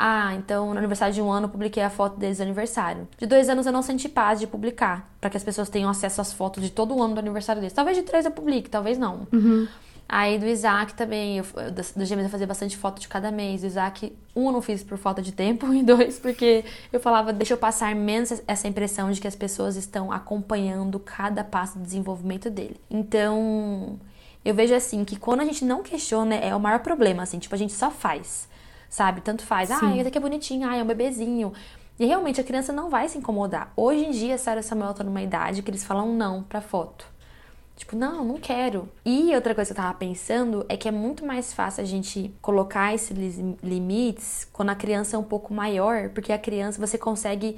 [0.00, 3.08] ah, então no aniversário de um ano eu publiquei a foto deles do aniversário.
[3.18, 6.20] De dois anos eu não senti paz de publicar, para que as pessoas tenham acesso
[6.20, 7.72] às fotos de todo o ano do aniversário deles.
[7.72, 9.26] Talvez de três eu publique, talvez não.
[9.32, 9.66] Uhum.
[10.08, 11.44] Aí do Isaac também, eu,
[11.94, 13.60] do Gêmeos eu fazia bastante foto de cada mês.
[13.60, 17.30] Do Isaac, um, eu não fiz por falta de tempo, e dois, porque eu falava,
[17.30, 21.84] deixa eu passar menos essa impressão de que as pessoas estão acompanhando cada passo do
[21.84, 22.80] desenvolvimento dele.
[22.90, 24.00] Então,
[24.42, 27.54] eu vejo assim, que quando a gente não questiona, é o maior problema, assim, tipo,
[27.54, 28.48] a gente só faz,
[28.88, 29.20] sabe?
[29.20, 31.52] Tanto faz, ah, esse aqui é bonitinho, ah, é um bebezinho.
[31.98, 33.72] E realmente a criança não vai se incomodar.
[33.76, 37.17] Hoje em dia, Sarah e Samuel estão numa idade que eles falam não pra foto.
[37.78, 38.88] Tipo, não, não quero.
[39.04, 42.34] E outra coisa que eu tava pensando é que é muito mais fácil a gente
[42.42, 47.56] colocar esses limites quando a criança é um pouco maior, porque a criança você consegue.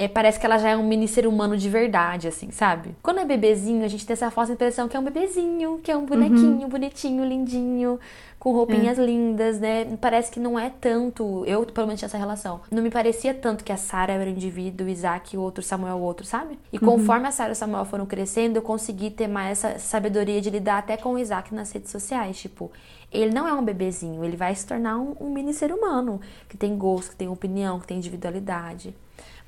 [0.00, 2.96] É, parece que ela já é um mini ser humano de verdade, assim, sabe?
[3.02, 5.96] Quando é bebezinho, a gente tem essa falsa impressão que é um bebezinho, que é
[5.96, 6.68] um bonequinho uhum.
[6.70, 8.00] bonitinho, lindinho
[8.38, 9.04] com roupinhas é.
[9.04, 9.84] lindas, né?
[10.00, 11.44] Parece que não é tanto.
[11.44, 12.62] Eu, pelo menos, tinha essa relação.
[12.70, 15.96] Não me parecia tanto que a Sarah era um indivíduo, o Isaac o outro, Samuel
[15.96, 16.58] o outro, sabe?
[16.72, 16.92] E uhum.
[16.96, 20.48] conforme a Sarah e o Samuel foram crescendo, eu consegui ter mais essa sabedoria de
[20.48, 22.40] lidar até com o Isaac nas redes sociais.
[22.40, 22.72] Tipo,
[23.12, 26.56] ele não é um bebezinho, ele vai se tornar um, um mini ser humano que
[26.56, 28.94] tem gosto, que tem opinião, que tem individualidade.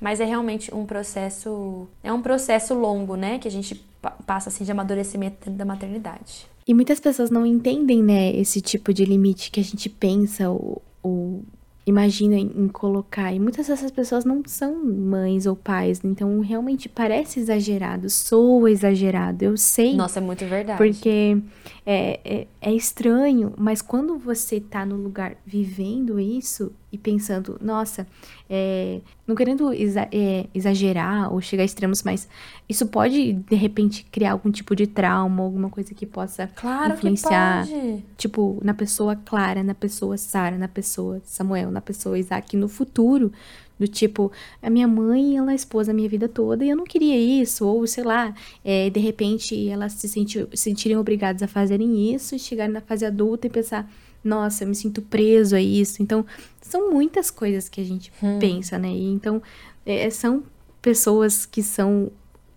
[0.03, 1.87] Mas é realmente um processo.
[2.03, 3.39] É um processo longo, né?
[3.39, 3.81] Que a gente
[4.27, 6.45] passa assim de amadurecimento dentro da maternidade.
[6.67, 10.81] E muitas pessoas não entendem, né, esse tipo de limite que a gente pensa ou,
[11.01, 11.41] ou
[11.85, 13.33] imagina em, colocar.
[13.33, 19.45] E muitas dessas pessoas não são mães ou pais, então realmente parece exagerado, soa exagerado,
[19.45, 19.95] eu sei.
[19.95, 20.77] Nossa, é muito verdade.
[20.77, 21.37] Porque
[21.85, 28.05] é, é, é estranho, mas quando você tá no lugar vivendo isso e pensando, nossa,
[28.47, 32.29] é, não querendo exa é, exagerar ou chegar a extremos, mas
[32.69, 37.65] isso pode de repente criar algum tipo de trauma, alguma coisa que possa claro influenciar,
[37.65, 42.69] que tipo, na pessoa Clara, na pessoa Sara, na pessoa Samuel, na pessoa Isaac no
[42.69, 43.31] futuro,
[43.79, 47.17] do tipo, a minha mãe, ela expôs a minha vida toda e eu não queria
[47.17, 52.35] isso, ou sei lá, é, de repente elas se sentir, sentirem obrigadas a fazerem isso
[52.35, 53.91] e chegarem na fase adulta e pensar,
[54.23, 56.01] nossa, eu me sinto preso a isso.
[56.01, 56.25] Então,
[56.61, 58.39] são muitas coisas que a gente hum.
[58.39, 58.89] pensa, né?
[58.89, 59.41] E, então,
[59.85, 60.43] é, são
[60.81, 62.11] pessoas que são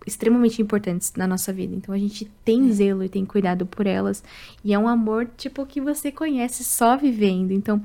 [0.07, 1.75] extremamente importantes na nossa vida.
[1.75, 2.73] Então, a gente tem é.
[2.73, 4.23] zelo e tem cuidado por elas.
[4.65, 7.51] E é um amor, tipo, que você conhece só vivendo.
[7.51, 7.83] Então,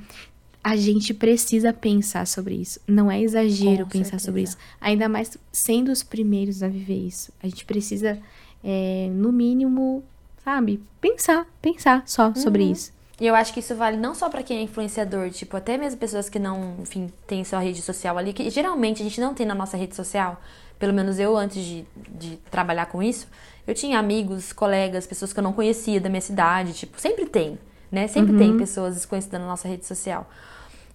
[0.63, 2.79] a gente precisa pensar sobre isso.
[2.87, 4.25] Não é exagero Com pensar certeza.
[4.25, 4.57] sobre isso.
[4.79, 7.31] Ainda mais sendo os primeiros a viver isso.
[7.41, 8.19] A gente precisa,
[8.63, 10.03] é, no mínimo,
[10.43, 12.35] sabe, pensar, pensar só uhum.
[12.35, 12.93] sobre isso.
[13.21, 15.99] E eu acho que isso vale não só para quem é influenciador, tipo, até mesmo
[15.99, 19.45] pessoas que não, enfim, têm sua rede social ali, que geralmente a gente não tem
[19.45, 20.41] na nossa rede social.
[20.79, 23.27] Pelo menos eu, antes de, de trabalhar com isso,
[23.67, 27.59] eu tinha amigos, colegas, pessoas que eu não conhecia da minha cidade, tipo, sempre tem,
[27.91, 28.07] né?
[28.07, 28.39] Sempre uhum.
[28.39, 30.27] tem pessoas desconhecidas na nossa rede social.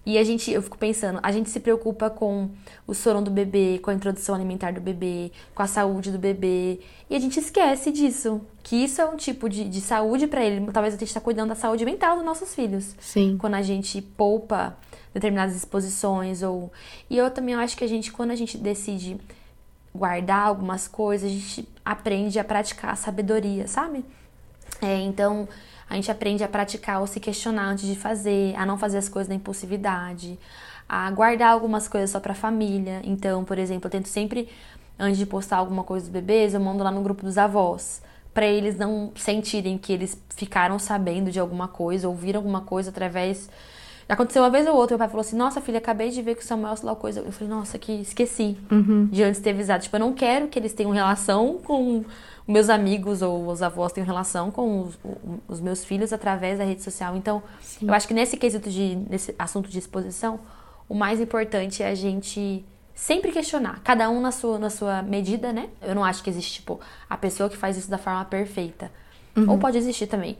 [0.07, 2.49] E a gente, eu fico pensando, a gente se preocupa com
[2.87, 6.79] o sono do bebê, com a introdução alimentar do bebê, com a saúde do bebê.
[7.09, 8.39] E a gente esquece disso.
[8.63, 10.71] Que isso é um tipo de, de saúde para ele.
[10.71, 12.95] Talvez a gente está cuidando da saúde mental dos nossos filhos.
[13.01, 13.35] Sim.
[13.37, 14.77] Quando a gente poupa
[15.13, 16.71] determinadas exposições ou.
[17.09, 19.17] E eu também acho que a gente, quando a gente decide
[19.93, 24.05] guardar algumas coisas, a gente aprende a praticar a sabedoria, sabe?
[24.81, 25.49] É, então,
[25.89, 29.07] a gente aprende a praticar ou se questionar antes de fazer, a não fazer as
[29.07, 30.37] coisas na impulsividade,
[30.87, 33.01] a guardar algumas coisas só para a família.
[33.03, 34.49] Então, por exemplo, eu tento sempre,
[34.99, 38.01] antes de postar alguma coisa dos bebês, eu mando lá no grupo dos avós,
[38.33, 43.49] para eles não sentirem que eles ficaram sabendo de alguma coisa, ouviram alguma coisa através.
[44.07, 46.43] Aconteceu uma vez ou outra, meu pai falou assim: Nossa, filha, acabei de ver que
[46.43, 47.19] o Samuel sei lá coisa.
[47.21, 49.07] Eu falei: Nossa, que esqueci uhum.
[49.11, 49.83] de antes ter avisado.
[49.83, 52.05] Tipo, eu não quero que eles tenham relação com
[52.47, 54.97] meus amigos ou os avós têm relação com os,
[55.47, 57.15] os meus filhos através da rede social.
[57.15, 57.87] Então, Sim.
[57.87, 60.39] eu acho que nesse quesito de nesse assunto de exposição,
[60.87, 65.51] o mais importante é a gente sempre questionar, cada um na sua na sua medida,
[65.51, 65.69] né?
[65.81, 66.79] Eu não acho que existe tipo
[67.09, 68.89] a pessoa que faz isso da forma perfeita.
[69.35, 69.51] Uhum.
[69.51, 70.37] Ou pode existir também,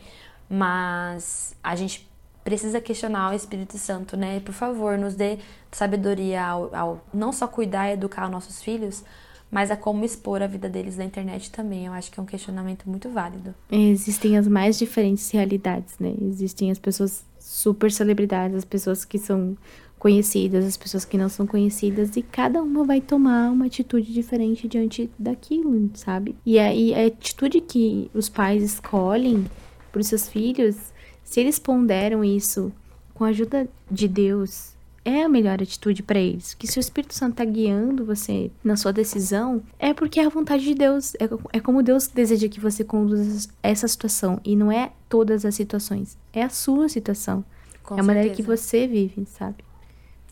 [0.50, 2.10] mas a gente
[2.44, 4.40] precisa questionar o Espírito Santo, né?
[4.40, 5.38] Por favor, nos dê
[5.70, 9.04] sabedoria ao, ao não só cuidar e educar os nossos filhos,
[9.52, 11.86] mas a como expor a vida deles na internet também.
[11.86, 13.54] Eu acho que é um questionamento muito válido.
[13.72, 16.14] Existem as mais diferentes realidades, né?
[16.22, 19.58] Existem as pessoas super celebridades, as pessoas que são
[19.98, 24.68] conhecidas, as pessoas que não são conhecidas, e cada uma vai tomar uma atitude diferente
[24.68, 26.36] diante daquilo, sabe?
[26.46, 29.46] E aí a atitude que os pais escolhem
[29.92, 30.76] para os seus filhos,
[31.24, 32.72] se eles ponderam isso
[33.14, 34.77] com a ajuda de Deus,
[35.08, 36.54] é a melhor atitude para eles.
[36.54, 40.30] Que se o Espírito Santo está guiando você na sua decisão, é porque é a
[40.30, 41.16] vontade de Deus.
[41.16, 44.42] É, é como Deus deseja que você conduza essa situação.
[44.44, 46.18] E não é todas as situações.
[46.34, 47.46] É a sua situação.
[47.84, 48.04] Com é a certeza.
[48.04, 49.64] maneira que você vive, sabe?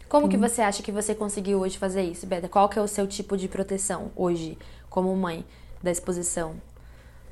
[0.09, 2.49] Como que você acha que você conseguiu hoje fazer isso, Beta?
[2.49, 4.57] Qual que é o seu tipo de proteção hoje,
[4.89, 5.45] como mãe,
[5.81, 6.55] da exposição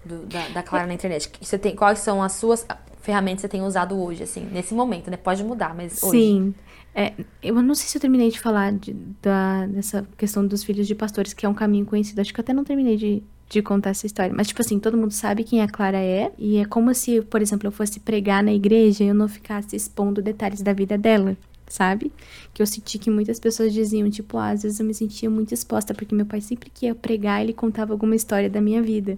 [0.05, 1.31] do, da, da Clara na internet?
[1.41, 2.65] Você tem, quais são as suas
[3.01, 5.17] ferramentas que você tem usado hoje, assim, nesse momento, né?
[5.17, 6.17] Pode mudar, mas hoje.
[6.17, 6.55] Sim.
[6.95, 7.11] É,
[7.41, 10.93] eu não sei se eu terminei de falar de, da, dessa questão dos filhos de
[10.93, 12.21] pastores, que é um caminho conhecido.
[12.21, 14.33] Acho que eu até não terminei de, de contar essa história.
[14.33, 16.31] Mas, tipo assim, todo mundo sabe quem a Clara é.
[16.37, 19.75] E é como se, por exemplo, eu fosse pregar na igreja e eu não ficasse
[19.75, 21.35] expondo detalhes da vida dela,
[21.67, 22.11] sabe?
[22.53, 25.51] Que eu senti que muitas pessoas diziam, tipo, ah, às vezes eu me sentia muito
[25.51, 29.17] exposta, porque meu pai sempre que ia pregar, ele contava alguma história da minha vida.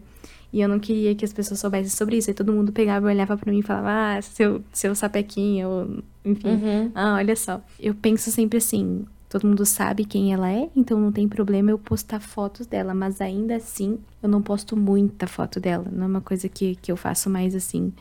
[0.56, 2.30] E eu não queria que as pessoas soubessem sobre isso.
[2.30, 6.04] Aí todo mundo pegava e olhava para mim e falava, ah, seu, seu sapequinho, ou
[6.24, 6.48] enfim.
[6.48, 6.91] Uhum.
[6.96, 7.62] Ah, olha só.
[7.78, 11.78] Eu penso sempre assim, todo mundo sabe quem ela é, então não tem problema eu
[11.78, 15.89] postar fotos dela, mas ainda assim eu não posto muita foto dela.
[15.91, 17.91] Não é uma coisa que, que eu faço mais assim,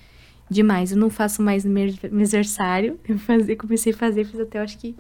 [0.49, 0.93] demais.
[0.93, 3.01] Eu não faço mais no meu aniversário.
[3.09, 4.95] Eu fazia, comecei a fazer, fiz até acho que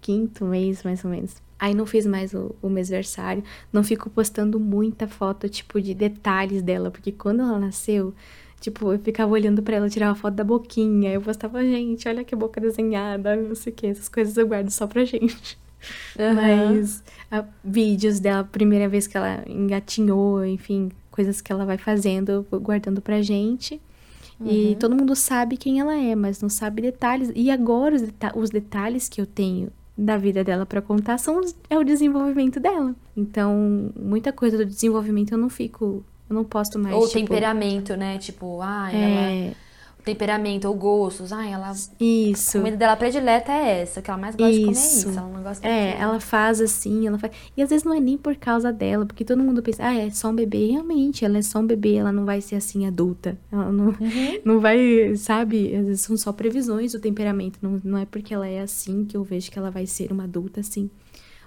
[0.00, 1.36] quinto mês, mais ou menos.
[1.62, 6.60] Aí não fiz mais o, o mêsversário, não fico postando muita foto, tipo, de detalhes
[6.60, 8.12] dela, porque quando ela nasceu,
[8.60, 12.34] tipo, eu ficava olhando para ela, tirava foto da boquinha, eu postava, gente, olha que
[12.34, 15.56] boca desenhada, não sei o que, essas coisas eu guardo só pra gente.
[16.18, 16.34] Uhum.
[16.34, 22.44] Mas a, vídeos dela, primeira vez que ela engatinhou, enfim, coisas que ela vai fazendo,
[22.60, 23.80] guardando pra gente.
[24.40, 24.48] Uhum.
[24.50, 27.30] E todo mundo sabe quem ela é, mas não sabe detalhes.
[27.36, 31.40] E agora os, deta os detalhes que eu tenho da vida dela para contar são
[31.68, 32.94] é o desenvolvimento dela.
[33.16, 36.94] Então, muita coisa do desenvolvimento eu não fico, eu não posto mais.
[36.94, 38.18] Ou tipo, temperamento, né?
[38.18, 39.52] Tipo, ah, é...
[40.04, 41.32] temperamento ou gostos.
[41.32, 41.72] Ah, ela.
[42.00, 42.58] Isso.
[42.58, 44.60] A comida dela predileta é essa, o que ela mais gosta isso.
[44.60, 45.08] de comer é isso.
[45.08, 47.32] Ela não gosta É, ela faz assim, ela faz.
[47.56, 50.10] E às vezes não é nem por causa dela, porque todo mundo pensa, ah, é
[50.10, 50.66] só um bebê.
[50.66, 53.38] Realmente, ela é só um bebê, ela não vai ser assim adulta.
[53.50, 54.40] Ela não, uhum.
[54.44, 55.74] não vai, sabe?
[55.74, 57.58] Às vezes são só previsões do temperamento.
[57.62, 60.24] Não, não é porque ela é assim que eu vejo que ela vai ser uma
[60.24, 60.90] adulta assim.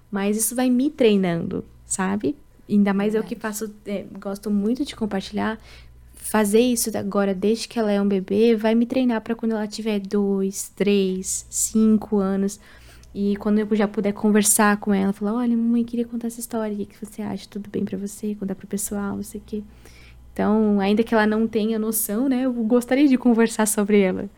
[0.09, 2.35] Mas isso vai me treinando, sabe?
[2.69, 3.33] Ainda mais Verdade.
[3.33, 5.59] eu que faço, é, gosto muito de compartilhar
[6.25, 9.67] fazer isso agora desde que ela é um bebê vai me treinar para quando ela
[9.67, 12.59] tiver dois, três, cinco anos.
[13.13, 16.73] E quando eu já puder conversar com ela, falar, olha, mamãe queria contar essa história,
[16.73, 17.47] o que, que você acha?
[17.47, 18.35] Tudo bem para você?
[18.35, 19.63] Contar pro pessoal, não sei o quê.
[20.33, 22.41] Então, ainda que ela não tenha noção, né?
[22.41, 24.29] Eu gostaria de conversar sobre ela.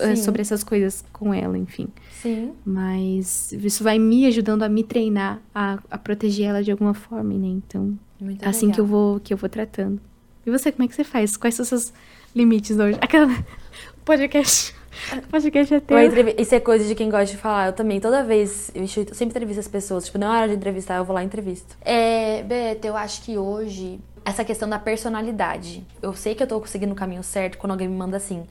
[0.00, 1.86] Eh, sobre essas coisas com ela, enfim.
[2.22, 2.52] Sim.
[2.64, 7.34] Mas isso vai me ajudando a me treinar, a, a proteger ela de alguma forma,
[7.34, 7.48] né?
[7.48, 8.74] Então, Muito assim legal.
[8.74, 10.00] que eu vou que eu vou tratando.
[10.46, 11.36] E você, como é que você faz?
[11.36, 11.92] Quais são os seus
[12.34, 12.96] limites hoje?
[13.00, 13.26] Aquela
[14.06, 14.72] podcast.
[15.18, 15.98] O podcast é teu.
[16.38, 17.66] Isso é coisa de quem gosta de falar.
[17.66, 20.06] Eu também, toda vez, eu sempre entrevisto as pessoas.
[20.06, 21.76] Tipo, na hora de entrevistar, eu vou lá e entrevisto.
[21.82, 25.84] É, Beto, eu acho que hoje, essa questão da personalidade.
[26.00, 28.46] Eu sei que eu tô conseguindo o caminho certo quando alguém me manda assim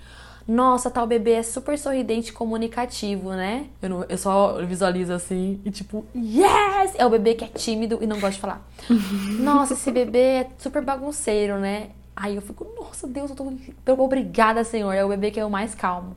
[0.48, 3.68] nossa, tal bebê é super sorridente e comunicativo, né?
[3.82, 6.94] Eu, não, eu só visualizo assim e tipo, yes!
[6.96, 8.68] É o bebê que é tímido e não gosta de falar.
[9.40, 11.90] nossa, esse bebê é super bagunceiro, né?
[12.16, 14.94] Aí eu fico, nossa Deus, eu tô obrigada, Senhor.
[14.94, 16.16] É o bebê que é o mais calmo.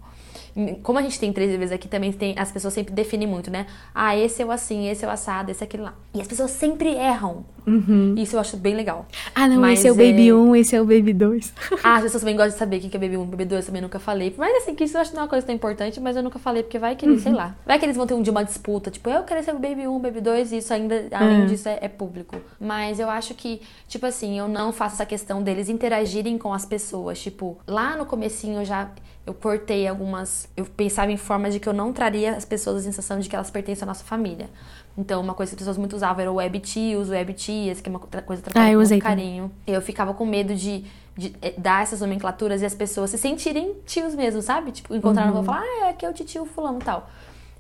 [0.82, 2.34] Como a gente tem três bebês aqui, também tem.
[2.36, 3.66] As pessoas sempre definem muito, né?
[3.94, 5.94] Ah, esse é o assim, esse é o assado, esse é aquele lá.
[6.14, 7.44] E as pessoas sempre erram.
[7.66, 8.14] Uhum.
[8.16, 9.06] Isso eu acho bem legal.
[9.34, 11.52] Ah, não, Mas, esse é o Baby 1, esse é o Baby 2.
[11.84, 13.82] ah, as pessoas também gostam de saber o que é Baby 1 Baby 2, também
[13.82, 14.34] nunca falei.
[14.38, 16.22] Mas assim, que isso eu acho que não é uma coisa tão importante, mas eu
[16.22, 17.22] nunca falei, porque vai que eles, uhum.
[17.24, 17.54] sei lá.
[17.66, 19.86] Vai que eles vão ter um dia uma disputa, tipo, eu quero ser o Baby
[19.86, 21.46] 1, Baby 2, e isso ainda, além uhum.
[21.46, 22.36] disso, é, é público.
[22.58, 26.64] Mas eu acho que, tipo assim, eu não faço essa questão deles interagirem com as
[26.64, 27.20] pessoas.
[27.20, 28.90] Tipo, lá no comecinho eu já
[29.28, 30.48] eu cortei algumas.
[30.56, 33.36] Eu pensava em formas de que eu não traria as pessoas a sensação de que
[33.36, 34.48] elas pertencem à nossa família.
[34.96, 37.88] Então, uma coisa que as pessoas muito usavam era o web tios, web tias, que
[37.88, 39.52] é uma coisa tratada ah, com carinho.
[39.66, 40.82] Eu ficava com medo de,
[41.14, 44.72] de, eh, dar essas nomenclaturas e as pessoas se sentirem tios mesmo, sabe?
[44.72, 45.42] Tipo, encontrar uhum.
[45.42, 47.08] e falar, ah, aqui é o tio fulano tal.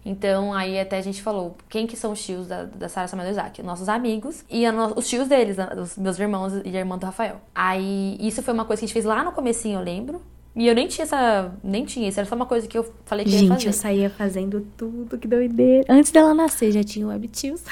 [0.04, 3.30] Então, aí até a gente falou, quem que são os tios da, da Sara Samuel
[3.30, 3.62] Isaac?
[3.62, 7.42] Nossos amigos e a, os tios deles, os meus irmãos e a irmã do Rafael.
[7.54, 10.22] Aí, isso foi uma coisa que a gente fez lá no comecinho, eu lembro.
[10.56, 11.52] E eu nem tinha essa.
[11.62, 12.18] Nem tinha isso.
[12.18, 13.68] Era só uma coisa que eu falei que Gente, ia fazer.
[13.68, 15.86] eu saía fazendo tudo, que doideira.
[15.88, 17.62] Antes dela nascer, já tinha webtios.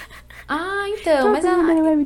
[0.48, 1.32] Ah, então.
[1.32, 1.64] mas ela.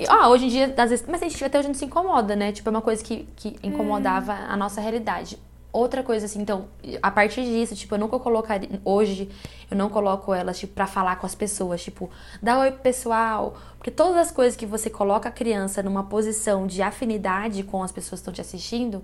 [0.08, 1.04] Ah, hoje em dia, às vezes.
[1.06, 2.52] Mas a gente até hoje não se incomoda, né?
[2.52, 4.46] Tipo, é uma coisa que, que incomodava é.
[4.48, 5.36] a nossa realidade.
[5.72, 6.66] outra coisa assim, então,
[7.02, 8.80] a partir disso, tipo, eu nunca colocaria.
[8.84, 9.28] Hoje,
[9.70, 12.10] eu não coloco elas, tipo, pra falar com as pessoas, tipo,
[12.42, 13.54] dá oi pro pessoal.
[13.76, 17.92] Porque todas as coisas que você coloca a criança numa posição de afinidade com as
[17.92, 19.02] pessoas que estão te assistindo,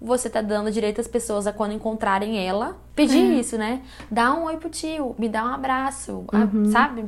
[0.00, 3.40] você tá dando direito às pessoas a quando encontrarem ela, pedir é.
[3.40, 3.82] isso, né?
[4.10, 6.70] Dá um oi pro tio, me dá um abraço, uhum.
[6.70, 7.04] sabe?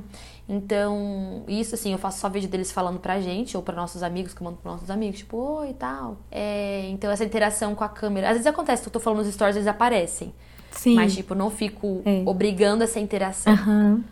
[0.49, 4.33] Então, isso assim, eu faço só vídeo deles falando pra gente, ou pra nossos amigos,
[4.33, 6.17] que eu mando pros nossos amigos, tipo, oi e tal.
[6.31, 8.29] É, então, essa interação com a câmera.
[8.29, 10.33] Às vezes acontece que eu tô falando nos stories, eles aparecem.
[10.71, 10.95] Sim.
[10.95, 12.23] Mas, tipo, não fico é.
[12.25, 13.53] obrigando essa interação.
[13.53, 14.03] Uhum.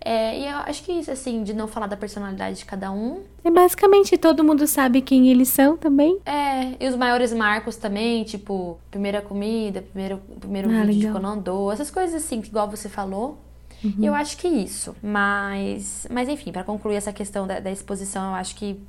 [0.00, 3.22] É, e eu acho que isso, assim, de não falar da personalidade de cada um.
[3.44, 6.18] É basicamente todo mundo sabe quem eles são também.
[6.24, 11.20] É, e os maiores marcos também, tipo, primeira comida, primeiro, primeiro ah, vídeo legal.
[11.20, 13.38] de andou, essas coisas assim, igual você falou.
[13.82, 14.04] Uhum.
[14.04, 14.94] Eu acho que isso.
[15.02, 18.80] Mas, mas enfim, para concluir essa questão da, da exposição, eu acho que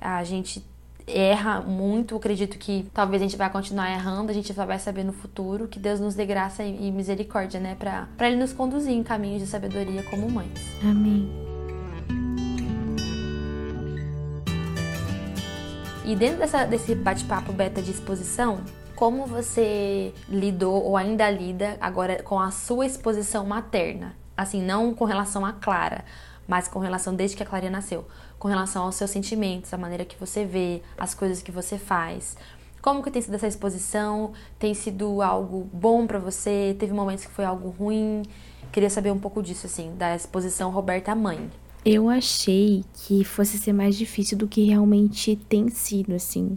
[0.00, 0.64] a gente
[1.08, 2.16] erra muito.
[2.16, 5.68] Acredito que talvez a gente vai continuar errando, a gente só vai saber no futuro.
[5.68, 7.76] Que Deus nos dê graça e misericórdia, né?
[7.78, 10.58] Pra, pra Ele nos conduzir em caminhos de sabedoria como mães.
[10.82, 11.48] Amém.
[16.04, 18.60] E dentro dessa, desse bate-papo beta de exposição,
[18.96, 24.16] como você lidou ou ainda lida agora com a sua exposição materna?
[24.34, 26.04] Assim, não com relação à Clara,
[26.46, 28.06] mas com relação desde que a Clara nasceu
[28.38, 32.36] com relação aos seus sentimentos, a maneira que você vê, as coisas que você faz.
[32.80, 34.32] Como que tem sido essa exposição?
[34.58, 36.76] Tem sido algo bom para você?
[36.78, 38.22] Teve momentos que foi algo ruim?
[38.70, 41.50] Queria saber um pouco disso, assim, da exposição Roberta Mãe.
[41.84, 46.56] Eu achei que fosse ser mais difícil do que realmente tem sido, assim.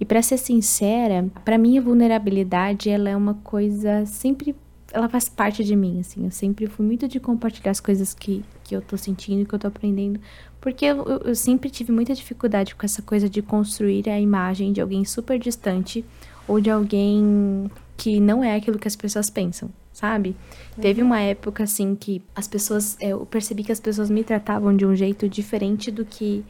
[0.00, 4.56] E para ser sincera, para mim a vulnerabilidade ela é uma coisa sempre
[4.94, 6.24] ela faz parte de mim, assim.
[6.24, 9.58] Eu sempre fui muito de compartilhar as coisas que, que eu tô sentindo, que eu
[9.58, 10.20] tô aprendendo,
[10.60, 14.80] porque eu, eu, sempre tive muita dificuldade com essa coisa de construir a imagem de
[14.80, 16.04] alguém super distante
[16.46, 20.36] ou de alguém que não é aquilo que as pessoas pensam, sabe?
[20.76, 20.82] Uhum.
[20.82, 24.76] Teve uma época assim que as pessoas, é, eu percebi que as pessoas me tratavam
[24.76, 26.44] de um jeito diferente do que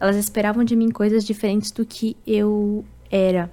[0.00, 3.48] elas esperavam de mim coisas diferentes do que eu era.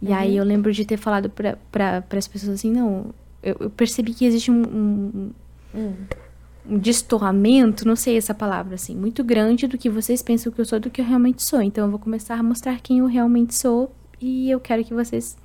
[0.00, 0.14] E uhum.
[0.14, 4.14] aí eu lembro de ter falado para pra, as pessoas assim, não, eu, eu, percebi
[4.14, 5.30] que existe um, um,
[5.74, 10.64] um, destoamento, não sei essa palavra assim, muito grande do que vocês pensam que eu
[10.64, 11.60] sou do que eu realmente sou.
[11.60, 15.36] Então eu vou começar a mostrar quem eu realmente sou e eu quero que vocês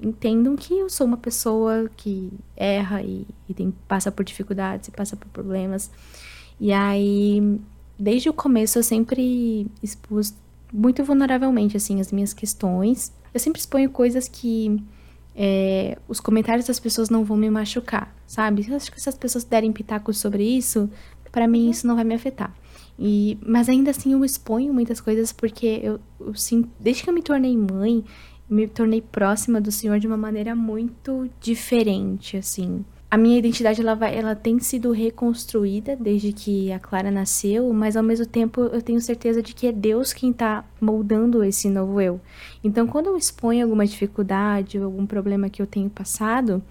[0.00, 4.90] entendam que eu sou uma pessoa que erra e, e tem, passa por dificuldades e
[4.90, 5.90] passa por problemas.
[6.60, 7.58] E aí,
[7.98, 10.34] desde o começo eu sempre expus
[10.72, 13.12] muito vulneravelmente assim as minhas questões.
[13.32, 14.82] Eu sempre exponho coisas que
[15.36, 18.66] é, os comentários das pessoas não vão me machucar, sabe?
[18.66, 20.88] Eu acho que se as pessoas derem pitacos sobre isso,
[21.30, 22.54] para mim isso não vai me afetar.
[22.98, 27.14] E, mas ainda assim eu exponho muitas coisas porque eu, eu sim, desde que eu
[27.14, 28.02] me tornei mãe,
[28.48, 32.82] me tornei próxima do Senhor de uma maneira muito diferente, assim
[33.16, 37.96] a minha identidade ela, vai, ela tem sido reconstruída desde que a Clara nasceu, mas
[37.96, 41.98] ao mesmo tempo eu tenho certeza de que é Deus quem está moldando esse novo
[41.98, 42.20] eu.
[42.62, 46.62] Então, quando eu exponho alguma dificuldade ou algum problema que eu tenho passado,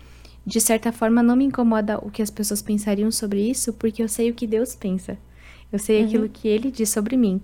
[0.45, 4.07] de certa forma não me incomoda o que as pessoas pensariam sobre isso, porque eu
[4.07, 5.17] sei o que Deus pensa.
[5.71, 6.05] Eu sei uhum.
[6.05, 7.41] aquilo que Ele diz sobre mim.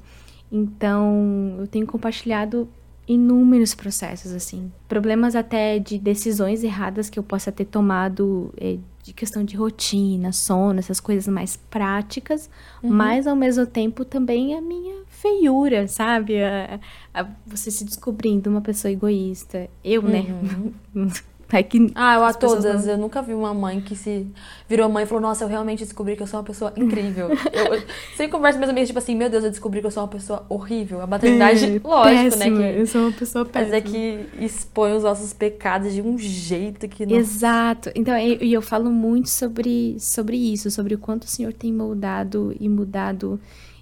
[0.52, 2.70] Então, eu tenho compartilhado
[3.12, 4.72] inúmeros processos, assim.
[4.88, 10.32] Problemas até de decisões erradas que eu possa ter tomado, é, de questão de rotina,
[10.32, 12.50] sono, essas coisas mais práticas,
[12.82, 12.90] uhum.
[12.90, 16.42] mas ao mesmo tempo também a minha feiura, sabe?
[16.42, 16.80] A,
[17.14, 19.70] a, você se descobrindo uma pessoa egoísta.
[19.84, 20.26] Eu, né?
[20.30, 20.74] uhum.
[20.94, 21.12] né?
[21.52, 22.86] É que ah, eu a todas.
[22.86, 22.94] Não...
[22.94, 24.26] Eu nunca vi uma mãe que se
[24.70, 27.30] virou mãe e falou: Nossa, eu realmente descobri que eu sou uma pessoa incrível.
[27.52, 27.84] eu, eu
[28.16, 30.10] sempre converso com meus amigos, tipo assim: Meu Deus, eu descobri que eu sou uma
[30.10, 31.02] pessoa horrível.
[31.02, 32.58] A maternidade, é, lógico, péssima.
[32.58, 32.74] né?
[32.74, 33.74] Que, eu sou uma pessoa péssima.
[33.74, 37.16] Mas é que expõe os nossos pecados de um jeito que não.
[37.16, 37.92] Exato.
[37.96, 41.74] Então, e eu, eu falo muito sobre, sobre isso, sobre o quanto o Senhor tem
[41.74, 43.40] moldado e mudado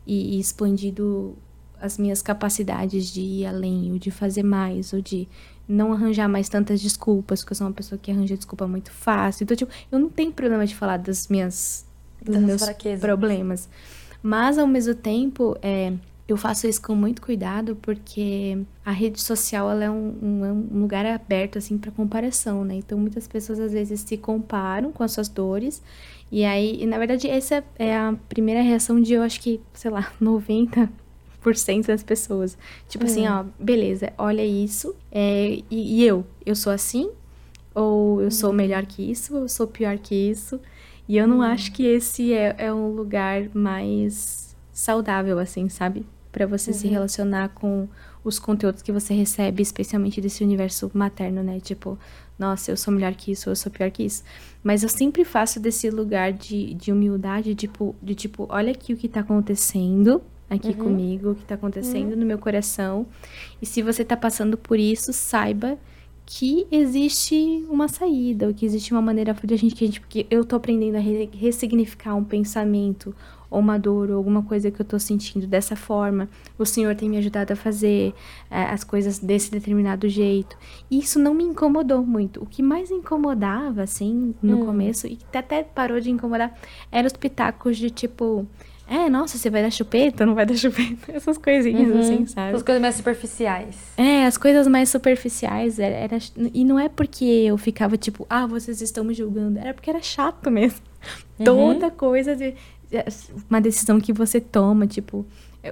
[0.08, 1.38] e, e expandido
[1.82, 5.27] as minhas capacidades de ir além, ou de fazer mais, ou de
[5.69, 9.43] não arranjar mais tantas desculpas, porque eu sou uma pessoa que arranja desculpa muito fácil.
[9.43, 11.86] Então, tipo, eu não tenho problema de falar das minhas
[12.21, 12.99] dos das meus fraquezas.
[12.99, 13.69] problemas.
[14.21, 15.93] Mas ao mesmo tempo, é,
[16.27, 20.82] eu faço isso com muito cuidado porque a rede social ela é um, um, um
[20.82, 22.75] lugar aberto assim para comparação, né?
[22.75, 25.82] Então muitas pessoas às vezes se comparam com as suas dores
[26.32, 29.89] e aí, e, na verdade, essa é a primeira reação de eu acho que, sei
[29.89, 30.89] lá, 90
[31.88, 32.58] das pessoas.
[32.87, 33.40] Tipo assim, uhum.
[33.40, 34.96] ó, beleza, olha isso.
[35.12, 36.25] É, e, e, eu?
[36.46, 37.12] Eu sou assim?
[37.73, 38.56] Ou eu sou uhum.
[38.56, 39.35] melhor que isso?
[39.35, 40.60] Ou eu sou pior que isso?
[41.08, 41.44] E eu não uhum.
[41.44, 46.06] acho que esse é, é um lugar mais saudável, assim, sabe?
[46.31, 47.87] para você se relacionar com
[48.23, 51.60] os conteúdos que você recebe, especialmente desse universo materno, né?
[51.60, 51.98] Tipo,
[52.37, 54.23] nossa, eu sou melhor que isso, eu sou pior que isso.
[54.63, 58.98] Mas eu sempre faço desse lugar de, de humildade, tipo, de tipo, olha aqui o
[58.98, 60.73] que tá acontecendo aqui uhum.
[60.73, 62.19] comigo, o que tá acontecendo uhum.
[62.19, 63.06] no meu coração.
[63.62, 65.77] E se você tá passando por isso, saiba
[66.25, 70.27] que existe uma saída, que existe uma maneira de a gente que a gente, porque
[70.29, 73.15] eu tô aprendendo a re ressignificar um pensamento
[73.50, 76.29] ou uma dor ou alguma coisa que eu tô sentindo dessa forma.
[76.58, 78.13] O Senhor tem me ajudado a fazer
[78.50, 80.56] é, as coisas desse determinado jeito.
[80.89, 82.43] E isso não me incomodou muito.
[82.43, 84.65] O que mais incomodava, assim, no hum.
[84.67, 86.56] começo, e que até parou de incomodar,
[86.91, 88.45] eram os pitacos de tipo.
[88.90, 91.12] É, nossa, você vai dar chupeta, não vai dar chupeta?
[91.13, 92.00] Essas coisinhas uhum.
[92.00, 92.56] assim, sabe?
[92.56, 93.75] As coisas mais superficiais.
[93.96, 95.77] É, as coisas mais superficiais.
[95.77, 96.17] Era, era,
[96.54, 99.60] e não é porque eu ficava tipo, ah, vocês estão me julgando.
[99.60, 100.81] Era porque era chato mesmo.
[101.37, 101.46] Uhum.
[101.46, 102.56] Toda coisa de,
[103.48, 105.23] uma decisão que você toma, tipo,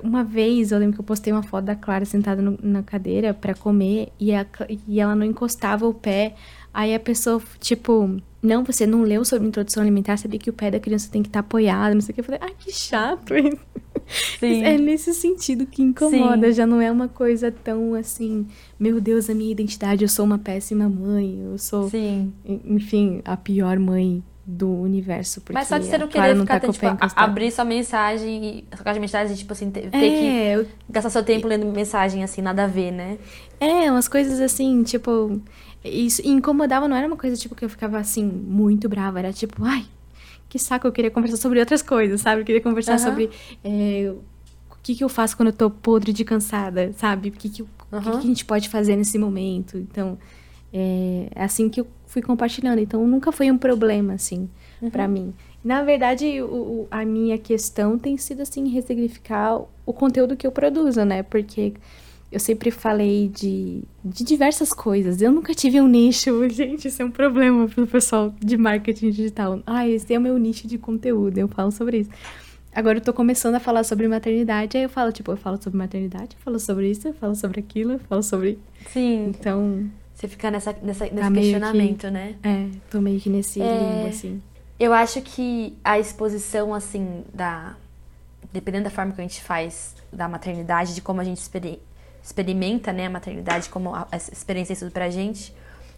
[0.03, 3.33] uma vez eu lembro que eu postei uma foto da Clara sentada no, na cadeira
[3.33, 4.45] para comer e, a,
[4.87, 6.35] e ela não encostava o pé.
[6.77, 10.69] Aí a pessoa, tipo, não, você não leu sobre introdução alimentar, sabia que o pé
[10.69, 12.19] da criança tem que estar tá apoiado, não sei o que.
[12.21, 13.57] Eu falei, ah, que chato isso.
[14.39, 14.61] Sim.
[14.63, 16.53] É nesse sentido que incomoda, Sim.
[16.53, 18.45] já não é uma coisa tão assim,
[18.79, 22.31] meu Deus, a minha identidade, eu sou uma péssima mãe, eu sou, Sim.
[22.45, 25.41] enfim, a pior mãe do universo.
[25.41, 28.93] Porque Mas só de você não querer ficar, tá, tipo, abrir sua mensagem, sua caixa
[28.93, 30.67] de mensagem, tipo assim, ter, é, que eu...
[30.89, 33.17] gastar seu tempo lendo mensagem, assim, nada a ver, né?
[33.59, 35.41] É, umas coisas assim, tipo...
[35.89, 39.19] Isso incomodava, não era uma coisa, tipo, que eu ficava, assim, muito brava.
[39.19, 39.85] Era tipo, ai,
[40.49, 42.41] que saco, eu queria conversar sobre outras coisas, sabe?
[42.41, 42.99] Eu queria conversar uhum.
[42.99, 43.29] sobre...
[43.63, 44.13] É,
[44.71, 47.29] o que, que eu faço quando eu tô podre de cansada, sabe?
[47.29, 47.69] O que, que, uhum.
[47.91, 49.77] que, que a gente pode fazer nesse momento?
[49.77, 50.17] Então,
[50.73, 52.79] é, é assim que eu fui compartilhando.
[52.79, 54.49] Então nunca foi um problema, assim,
[54.81, 54.89] uhum.
[54.89, 55.33] para mim.
[55.63, 61.03] Na verdade, o, a minha questão tem sido, assim, ressignificar o conteúdo que eu produzo,
[61.03, 61.23] né?
[61.23, 61.73] Porque
[62.31, 65.21] eu sempre falei de, de diversas coisas.
[65.21, 66.47] Eu nunca tive um nicho.
[66.49, 69.61] Gente, isso é um problema pro pessoal de marketing digital.
[69.65, 71.37] Ah, esse é o meu nicho de conteúdo.
[71.37, 72.09] Eu falo sobre isso.
[72.73, 75.79] Agora eu tô começando a falar sobre maternidade, aí eu falo, tipo, eu falo sobre
[75.79, 78.59] maternidade, eu falo sobre isso, eu falo sobre aquilo, eu falo sobre.
[78.93, 79.29] Sim.
[79.29, 82.35] Então, você fica nessa, nessa, nesse tá questionamento, que, né?
[82.43, 84.41] É, tô meio que nesse é, limbo, assim.
[84.79, 87.75] Eu acho que a exposição, assim, da.
[88.53, 91.37] Dependendo da forma que a gente faz da maternidade, de como a gente
[92.27, 95.55] experimenta, né, a maternidade, como a, experiência isso pra gente,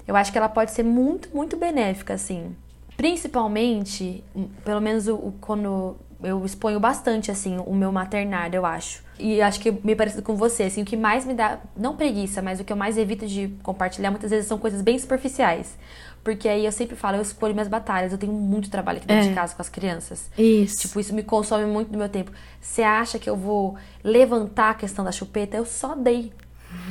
[0.08, 2.56] eu acho que ela pode ser muito, muito benéfica, assim.
[2.96, 4.24] Principalmente,
[4.64, 9.04] pelo menos o, o quando eu exponho bastante, assim, o meu maternário, eu acho.
[9.18, 12.42] E acho que me parecido com você, assim, o que mais me dá, não preguiça,
[12.42, 15.78] mas o que eu mais evito de compartilhar muitas vezes são coisas bem superficiais.
[16.24, 19.26] Porque aí eu sempre falo, eu escolho minhas batalhas, eu tenho muito trabalho aqui dentro
[19.26, 19.30] é.
[19.30, 20.30] de casa com as crianças.
[20.38, 20.82] Isso.
[20.82, 22.32] Tipo, isso me consome muito do meu tempo.
[22.60, 25.58] Você acha que eu vou levantar a questão da chupeta?
[25.58, 26.32] Eu só dei.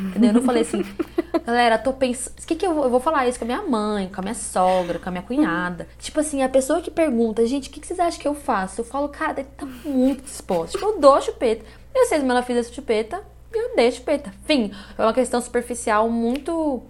[0.00, 0.30] Entendeu?
[0.30, 0.84] Eu não falei assim,
[1.46, 2.34] galera, tô pensando.
[2.38, 4.22] O que, que eu, vou, eu vou falar isso com a minha mãe, com a
[4.22, 5.86] minha sogra, com a minha cunhada?
[5.98, 8.80] Tipo assim, a pessoa que pergunta, gente, o que, que vocês acham que eu faço?
[8.80, 10.72] Eu falo, cara, ele tá muito disposto.
[10.72, 11.64] Tipo, eu dou chupeta.
[11.94, 13.22] E vocês, mas ela fez essa chupeta,
[13.52, 14.32] eu dei a chupeta.
[14.44, 14.72] Fim.
[14.96, 16.82] É uma questão superficial muito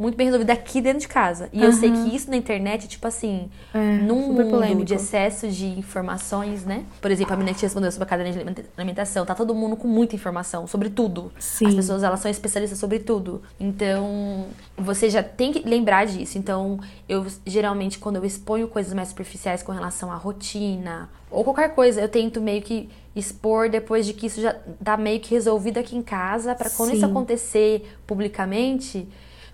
[0.00, 1.50] muito bem resolvida aqui dentro de casa.
[1.52, 1.66] E uhum.
[1.66, 4.82] eu sei que isso na internet, tipo assim, é, num mundo polêmico.
[4.82, 6.86] de excesso de informações, né?
[7.02, 9.86] Por exemplo, a menina que respondeu sobre a cadeia de alimentação, tá todo mundo com
[9.86, 11.30] muita informação sobre tudo.
[11.38, 11.66] Sim.
[11.66, 13.42] As pessoas, elas são especialistas sobre tudo.
[13.60, 16.38] Então, você já tem que lembrar disso.
[16.38, 21.74] Então, eu geralmente, quando eu exponho coisas mais superficiais com relação à rotina, ou qualquer
[21.74, 25.76] coisa, eu tento meio que expor depois de que isso já tá meio que resolvido
[25.76, 26.96] aqui em casa, para quando Sim.
[26.96, 29.06] isso acontecer publicamente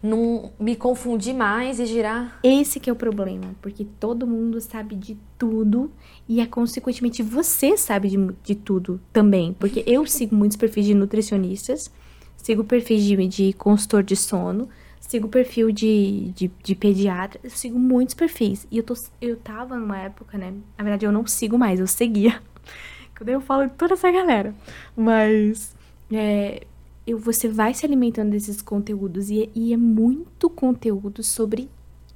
[0.03, 2.39] não me confundir mais e girar.
[2.43, 5.91] Esse que é o problema, porque todo mundo sabe de tudo
[6.29, 10.95] e é consequentemente você sabe de, de tudo também, porque eu sigo muitos perfis de
[10.95, 11.91] nutricionistas,
[12.37, 14.69] sigo perfis de, de consultor de sono,
[15.01, 18.67] sigo perfil de, de, de pediatra, eu sigo muitos perfis.
[18.71, 20.53] E eu, tô, eu tava numa época, né?
[20.77, 22.41] Na verdade, eu não sigo mais, eu seguia.
[23.17, 24.55] Quando eu falo de toda essa galera.
[24.97, 25.75] Mas
[26.13, 26.67] é,
[27.07, 31.71] eu, você vai se alimentando desses conteúdos e, e é muito conteúdo sobre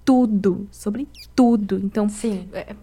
[0.05, 1.81] tudo, sobre tudo.
[1.85, 2.49] Então, Sim.
[2.53, 2.75] É,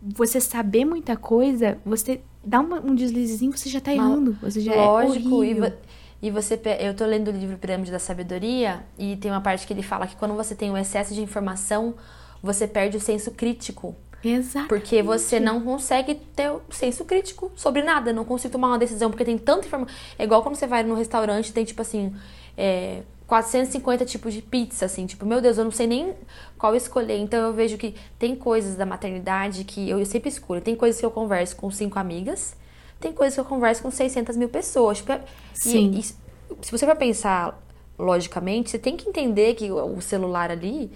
[0.00, 4.36] você saber muita coisa, você dá uma, um deslizezinho, você já tá errando.
[4.40, 7.98] Você já é Lógico, é e, e você, eu tô lendo o livro Pirâmide da
[7.98, 11.20] Sabedoria e tem uma parte que ele fala que quando você tem um excesso de
[11.20, 11.94] informação,
[12.42, 13.94] você perde o senso crítico.
[14.22, 14.68] Exato.
[14.68, 19.10] Porque você não consegue ter o senso crítico sobre nada, não consigo tomar uma decisão,
[19.10, 19.94] porque tem tanta informação.
[20.18, 22.14] É igual quando você vai no restaurante tem, tipo assim,
[22.56, 26.14] é, 450 tipos de pizza, assim, tipo, meu Deus, eu não sei nem
[26.58, 27.16] qual escolher.
[27.18, 30.60] Então eu vejo que tem coisas da maternidade que eu, eu sempre escolho.
[30.60, 32.56] Tem coisas que eu converso com cinco amigas,
[32.98, 34.98] tem coisas que eu converso com 600 mil pessoas.
[34.98, 35.22] Tipo, é,
[35.54, 35.92] Sim.
[35.94, 37.58] E, se você for pensar
[37.98, 40.90] logicamente, você tem que entender que o celular ali,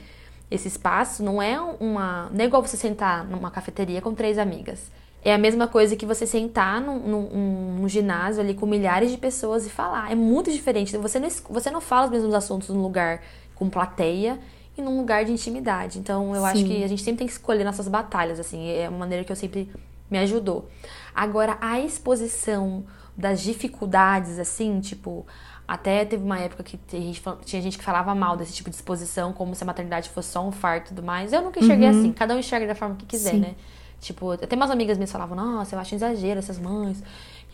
[0.51, 2.29] esse espaço, não é uma.
[2.33, 4.91] Não é igual você sentar numa cafeteria com três amigas.
[5.25, 9.17] É a mesma coisa que você sentar num, num, num, ginásio ali com milhares de
[9.17, 10.13] pessoas e falar.
[10.13, 10.95] É muito diferente.
[10.99, 13.23] Você não, você não fala os mesmos assuntos num lugar
[13.55, 14.39] com plateia
[14.77, 15.99] e num lugar de intimidade.
[15.99, 16.47] Então, eu Sim.
[16.47, 18.69] acho que a gente sempre tem que escolher nossas batalhas, assim.
[18.69, 19.71] É uma maneira que eu sempre
[20.11, 20.69] me ajudou.
[21.15, 22.85] Agora, a exposição
[23.17, 25.27] das dificuldades, assim, tipo,
[25.67, 29.55] até teve uma época que tinha gente que falava mal desse tipo de exposição, como
[29.55, 31.33] se a maternidade fosse só um farto e tudo mais.
[31.33, 32.01] Eu nunca enxerguei uhum.
[32.01, 32.13] assim.
[32.13, 33.41] Cada um enxerga da forma que quiser, Sim.
[33.41, 33.55] né?
[34.01, 37.03] Tipo, até umas amigas minhas falavam, nossa, eu acho exagero essas mães.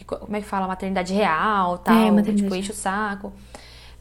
[0.04, 0.66] como é que fala?
[0.66, 1.94] Maternidade real, tal.
[1.94, 2.42] É, maternidade.
[2.42, 3.32] Tipo, enche o saco.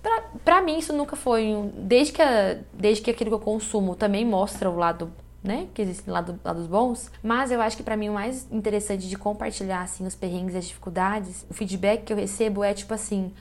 [0.01, 1.53] Pra, pra mim, isso nunca foi...
[1.53, 5.11] Um, desde, que a, desde que aquilo que eu consumo também mostra o lado
[5.43, 5.67] né?
[5.73, 7.11] Que existem lá lados bons.
[7.23, 10.57] Mas eu acho que para mim o mais interessante de compartilhar, assim, os perrengues e
[10.57, 13.31] as dificuldades, o feedback que eu recebo é tipo assim: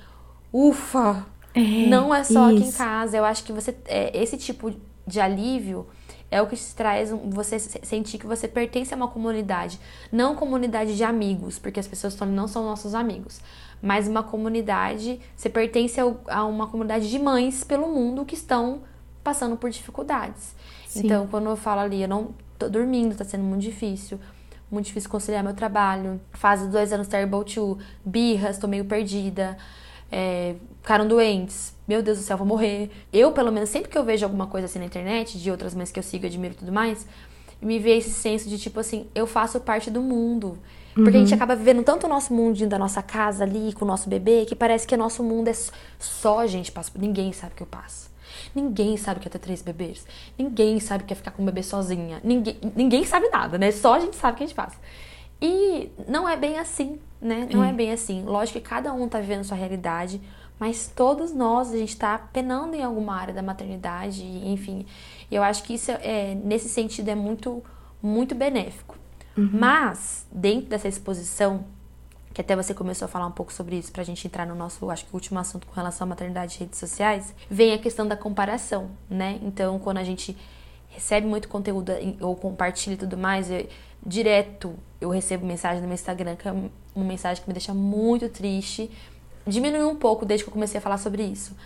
[0.53, 1.27] ufa!
[1.55, 2.59] É, não é só isso.
[2.59, 3.17] aqui em casa.
[3.17, 3.75] Eu acho que você.
[3.87, 4.73] É, esse tipo
[5.07, 5.87] de alívio
[6.31, 9.81] é o que te traz você sentir que você pertence a uma comunidade.
[10.13, 13.41] Não comunidade de amigos, porque as pessoas não são nossos amigos.
[13.83, 15.21] Mas uma comunidade.
[15.37, 18.83] Você pertence a uma comunidade de mães pelo mundo que estão
[19.25, 20.55] passando por dificuldades.
[20.87, 21.07] Sim.
[21.07, 24.19] Então, quando eu falo ali, eu não tô dormindo, tá sendo muito difícil.
[24.71, 26.21] Muito difícil conciliar meu trabalho.
[26.33, 29.57] Fase dois anos terrible two, birras, tô meio perdida
[30.11, 32.91] é, ficaram doentes, meu Deus do céu, vou morrer.
[33.13, 35.91] Eu, pelo menos, sempre que eu vejo alguma coisa assim na internet, de outras mães
[35.91, 37.07] que eu sigo, admiro e tudo mais,
[37.61, 40.59] me vê esse senso de tipo assim, eu faço parte do mundo.
[40.95, 41.17] Porque uhum.
[41.17, 41.37] a gente uhum.
[41.37, 44.57] acaba vivendo tanto o nosso mundinho da nossa casa ali, com o nosso bebê, que
[44.57, 45.55] parece que o nosso mundo é
[45.99, 46.91] só a gente passa.
[46.97, 48.09] Ninguém sabe o que eu passo.
[48.55, 50.05] Ninguém sabe que é ter três bebês.
[50.37, 52.21] Ninguém sabe que é ficar com o bebê sozinha.
[52.25, 53.71] Ninguém, ninguém sabe nada, né?
[53.71, 54.77] Só a gente sabe o que a gente passa.
[55.41, 57.49] E não é bem assim, né?
[57.53, 57.71] Não é.
[57.71, 58.23] é bem assim.
[58.25, 60.21] Lógico que cada um tá vivendo sua realidade,
[60.59, 64.85] mas todos nós, a gente tá penando em alguma área da maternidade, enfim.
[65.31, 67.63] Eu acho que isso, é, nesse sentido, é muito,
[68.03, 68.97] muito benéfico.
[69.37, 69.51] Uhum.
[69.53, 71.65] Mas, dentro dessa exposição,
[72.35, 74.91] que até você começou a falar um pouco sobre isso, pra gente entrar no nosso,
[74.91, 78.17] acho que último assunto com relação à maternidade e redes sociais, vem a questão da
[78.17, 79.39] comparação, né?
[79.43, 80.37] Então, quando a gente
[80.89, 83.69] recebe muito conteúdo ou compartilha e tudo mais, eu,
[84.05, 88.29] direto eu recebo mensagem no meu Instagram, que é uma mensagem que me deixa muito
[88.29, 88.91] triste.
[89.47, 91.57] Diminuiu um pouco desde que eu comecei a falar sobre isso.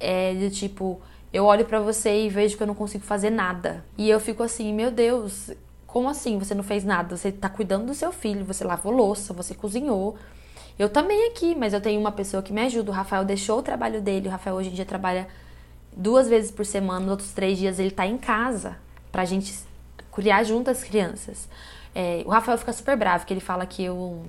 [0.00, 1.00] É de tipo,
[1.32, 3.84] eu olho para você e vejo que eu não consigo fazer nada.
[3.96, 5.50] E eu fico assim, meu Deus,
[5.86, 7.16] como assim você não fez nada?
[7.16, 10.16] Você tá cuidando do seu filho, você lavou louça, você cozinhou.
[10.78, 12.90] Eu também aqui, mas eu tenho uma pessoa que me ajuda.
[12.90, 14.28] O Rafael deixou o trabalho dele.
[14.28, 15.28] O Rafael hoje em dia trabalha
[15.96, 18.78] duas vezes por semana, nos outros três dias ele tá em casa
[19.12, 19.54] pra gente
[20.12, 21.48] criar junto as crianças.
[21.94, 24.22] É, o Rafael fica super bravo, que ele fala que eu,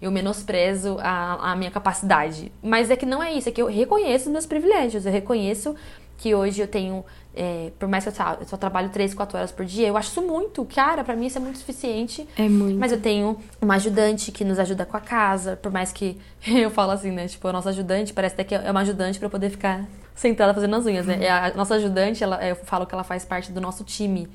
[0.00, 2.52] eu menosprezo a, a minha capacidade.
[2.62, 5.06] Mas é que não é isso, é que eu reconheço os meus privilégios.
[5.06, 5.74] Eu reconheço
[6.22, 7.04] que hoje eu tenho,
[7.34, 10.10] é, por mais que eu, eu só trabalho 3, 4 horas por dia, eu acho
[10.10, 10.64] isso muito.
[10.64, 12.26] Cara, para mim isso é muito suficiente.
[12.38, 12.78] É muito.
[12.78, 16.16] Mas eu tenho uma ajudante que nos ajuda com a casa, por mais que
[16.46, 17.26] eu falo assim, né?
[17.26, 20.76] Tipo, a nossa ajudante parece até que é uma ajudante para poder ficar sentada fazendo
[20.76, 21.16] as unhas, né?
[21.16, 21.52] Uhum.
[21.52, 24.28] A nossa ajudante, ela, eu falo que ela faz parte do nosso time.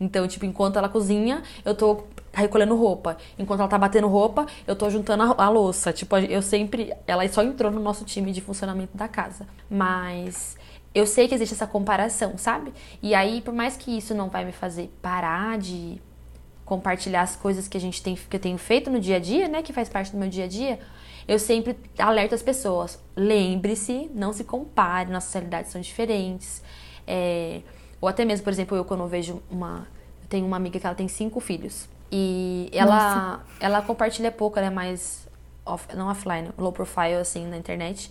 [0.00, 3.18] Então, tipo, enquanto ela cozinha, eu tô recolhendo roupa.
[3.38, 5.92] Enquanto ela tá batendo roupa, eu tô juntando a, a, louça.
[5.92, 6.92] Tipo, eu sempre.
[7.06, 9.46] Ela só entrou no nosso time de funcionamento da casa.
[9.68, 10.56] Mas
[10.94, 12.72] eu sei que existe essa comparação, sabe?
[13.02, 16.00] E aí, por mais que isso não vai me fazer parar de
[16.64, 19.48] compartilhar as coisas que a gente tem, que eu tenho feito no dia a dia,
[19.48, 19.62] né?
[19.62, 20.78] Que faz parte do meu dia a dia,
[21.28, 22.98] eu sempre alerto as pessoas.
[23.16, 26.62] Lembre-se, não se compare, nossas realidades são diferentes.
[27.06, 27.60] É,
[28.00, 29.86] ou até mesmo, por exemplo, eu quando eu vejo uma.
[30.22, 31.88] Eu tenho uma amiga que ela tem cinco filhos.
[32.10, 35.28] E ela, ela compartilha pouco, ela é mais
[35.64, 38.10] off, não offline, low profile, assim, na internet.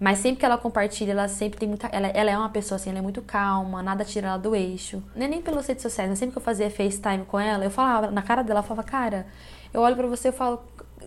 [0.00, 1.86] Mas sempre que ela compartilha, ela sempre tem muita.
[1.88, 5.02] Ela, ela é uma pessoa assim, ela é muito calma, nada tira ela do eixo.
[5.14, 8.10] Nem, nem pelas redes sociais, mas sempre que eu fazia FaceTime com ela, eu falava
[8.10, 9.26] na cara dela, eu falava, cara,
[9.72, 10.62] eu olho pra você e falo.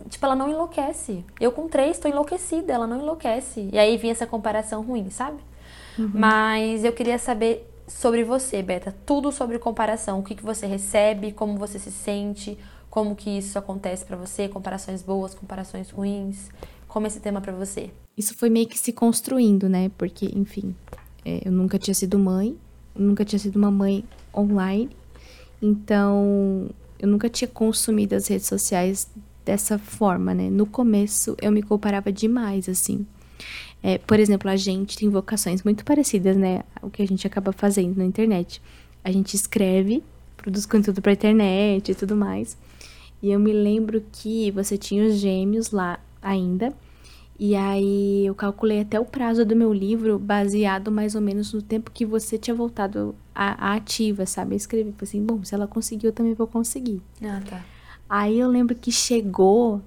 [0.09, 1.25] Tipo, ela não enlouquece.
[1.39, 3.67] Eu com três tô enlouquecida, ela não enlouquece.
[3.73, 5.39] E aí vinha essa comparação ruim, sabe?
[5.97, 6.11] Uhum.
[6.13, 8.95] Mas eu queria saber sobre você, Beta.
[9.05, 10.19] Tudo sobre comparação.
[10.19, 12.57] O que, que você recebe, como você se sente,
[12.89, 16.49] como que isso acontece para você, comparações boas, comparações ruins.
[16.87, 17.91] Como esse tema para você?
[18.15, 19.91] Isso foi meio que se construindo, né?
[19.97, 20.75] Porque, enfim,
[21.23, 22.57] é, eu nunca tinha sido mãe,
[22.95, 24.03] nunca tinha sido uma mãe
[24.35, 24.89] online.
[25.61, 26.69] Então,
[26.99, 29.09] eu nunca tinha consumido as redes sociais
[29.45, 30.49] dessa forma, né?
[30.49, 33.05] No começo, eu me comparava demais, assim.
[33.81, 36.63] É, por exemplo, a gente tem vocações muito parecidas, né?
[36.81, 38.61] O que a gente acaba fazendo na internet.
[39.03, 40.03] A gente escreve,
[40.35, 42.57] produz conteúdo pra internet e tudo mais.
[43.21, 46.73] E eu me lembro que você tinha os gêmeos lá ainda.
[47.39, 51.61] E aí eu calculei até o prazo do meu livro baseado mais ou menos no
[51.61, 54.53] tempo que você tinha voltado à, ativa, sabe?
[54.53, 57.01] Eu escrevi assim, bom, se ela conseguiu, eu também vou conseguir.
[57.21, 57.63] Ah, tá.
[58.09, 59.81] Aí eu lembro que chegou,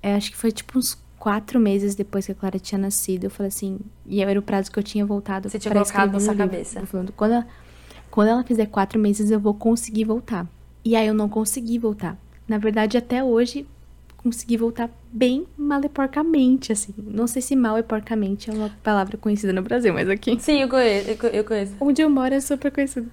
[0.00, 3.22] é, acho que foi tipo uns quatro meses depois que a Clara tinha nascido.
[3.22, 6.18] Eu falei assim, e era o prazo que eu tinha voltado Você tinha colocado na
[6.18, 6.48] sua livro.
[6.48, 6.84] cabeça.
[6.84, 7.46] Falando, quando, ela,
[8.10, 10.48] quando ela fizer quatro meses, eu vou conseguir voltar.
[10.84, 12.18] E aí eu não consegui voltar.
[12.48, 13.64] Na verdade, até hoje,
[14.16, 16.92] consegui voltar bem maleporcamente, assim.
[16.98, 20.36] Não sei se mal é porcamente, é uma palavra conhecida no Brasil, mas aqui.
[20.40, 21.24] Sim, eu conheço.
[21.32, 21.76] Eu conheço.
[21.78, 23.08] Onde eu moro é super conhecido.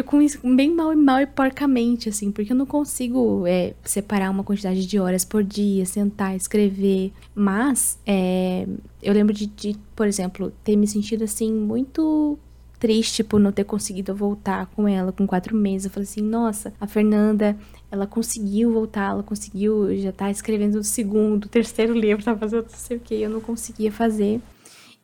[0.00, 4.30] Eu conheço bem mal e mal e porcamente, assim, porque eu não consigo é, separar
[4.30, 7.12] uma quantidade de horas por dia, sentar, escrever.
[7.34, 8.66] Mas é,
[9.02, 12.38] eu lembro de, de, por exemplo, ter me sentido assim muito
[12.78, 15.84] triste por não ter conseguido voltar com ela com quatro meses.
[15.84, 17.54] Eu falei assim, nossa, a Fernanda,
[17.90, 22.62] ela conseguiu voltar, ela conseguiu, já tá escrevendo o segundo, o terceiro livro, tá fazendo
[22.62, 24.40] não sei o que, eu não conseguia fazer.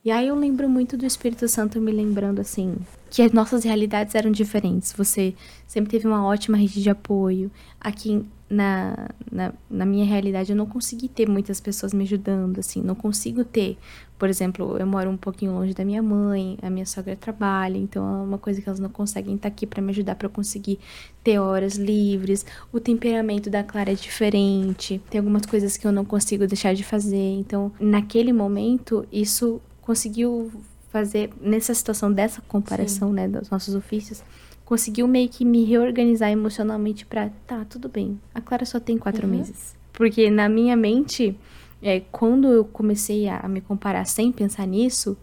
[0.06, 2.76] E aí eu lembro muito do Espírito Santo me lembrando assim,
[3.10, 4.92] que as nossas realidades eram diferentes.
[4.92, 5.34] Você
[5.66, 7.50] sempre teve uma ótima rede de apoio.
[7.80, 12.80] Aqui na, na, na, minha realidade eu não consegui ter muitas pessoas me ajudando, assim,
[12.80, 13.76] não consigo ter.
[14.16, 18.06] Por exemplo, eu moro um pouquinho longe da minha mãe, a minha sogra trabalha, então
[18.06, 20.78] é uma coisa que elas não conseguem estar aqui para me ajudar para eu conseguir
[21.24, 22.46] ter horas livres.
[22.72, 26.84] O temperamento da Clara é diferente, tem algumas coisas que eu não consigo deixar de
[26.84, 27.34] fazer.
[27.40, 30.50] Então, naquele momento, isso conseguiu
[30.90, 33.14] fazer nessa situação dessa comparação, Sim.
[33.14, 34.22] né, dos nossos ofícios,
[34.64, 38.20] conseguiu meio que me reorganizar emocionalmente para tá, tudo bem.
[38.34, 39.36] A Clara só tem quatro uhum.
[39.36, 39.76] meses.
[39.92, 41.38] Porque na minha mente,
[41.80, 45.16] é, quando eu comecei a, me comparar sem pensar nisso,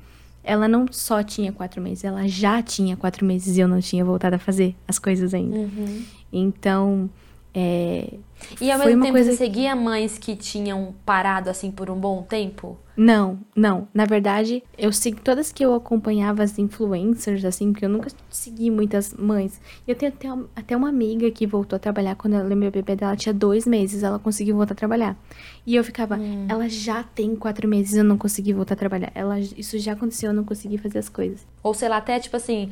[0.43, 4.03] ela não só tinha quatro meses, ela já tinha quatro meses e eu não tinha
[4.05, 5.57] voltado a fazer as coisas ainda.
[5.57, 6.03] Uhum.
[6.31, 7.09] Então,
[7.53, 8.13] é,
[8.59, 9.31] e ao mesmo tempo coisa...
[9.31, 12.77] você seguia mães que tinham parado assim por um bom tempo?
[12.95, 13.87] Não, não.
[13.93, 18.69] Na verdade, eu sigo todas que eu acompanhava as influencers, assim, porque eu nunca segui
[18.69, 19.59] muitas mães.
[19.87, 23.15] Eu tenho até, até uma amiga que voltou a trabalhar quando ela, meu bebê dela
[23.15, 25.17] tinha dois meses, ela conseguiu voltar a trabalhar.
[25.65, 26.45] E eu ficava, hum.
[26.47, 29.11] ela já tem quatro meses, eu não consegui voltar a trabalhar.
[29.15, 31.45] Ela, isso já aconteceu, eu não consegui fazer as coisas.
[31.63, 32.69] Ou sei lá, até tipo assim,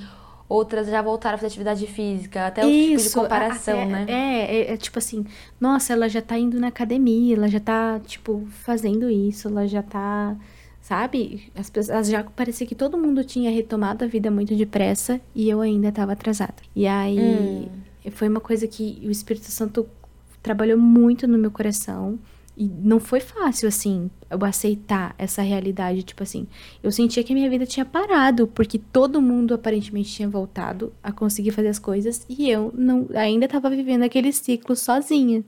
[0.51, 4.05] outras já voltaram a fazer atividade física, até outro Isso, tipo de comparação, né?
[4.07, 5.25] É, é, é, tipo assim,
[5.59, 9.81] nossa, ela já tá indo na academia, ela já tá, tipo, fazendo isso, ela já
[9.81, 10.35] tá,
[10.81, 11.49] sabe?
[11.55, 15.61] As pessoas já parecia que todo mundo tinha retomado a vida muito depressa e eu
[15.61, 16.55] ainda tava atrasada.
[16.75, 17.69] E aí hum.
[18.11, 19.87] foi uma coisa que o Espírito Santo
[20.43, 22.19] trabalhou muito no meu coração.
[22.61, 26.03] E não foi fácil, assim, eu aceitar essa realidade.
[26.03, 26.45] Tipo assim,
[26.83, 31.11] eu sentia que a minha vida tinha parado, porque todo mundo aparentemente tinha voltado a
[31.11, 35.43] conseguir fazer as coisas e eu não ainda estava vivendo aquele ciclo sozinha.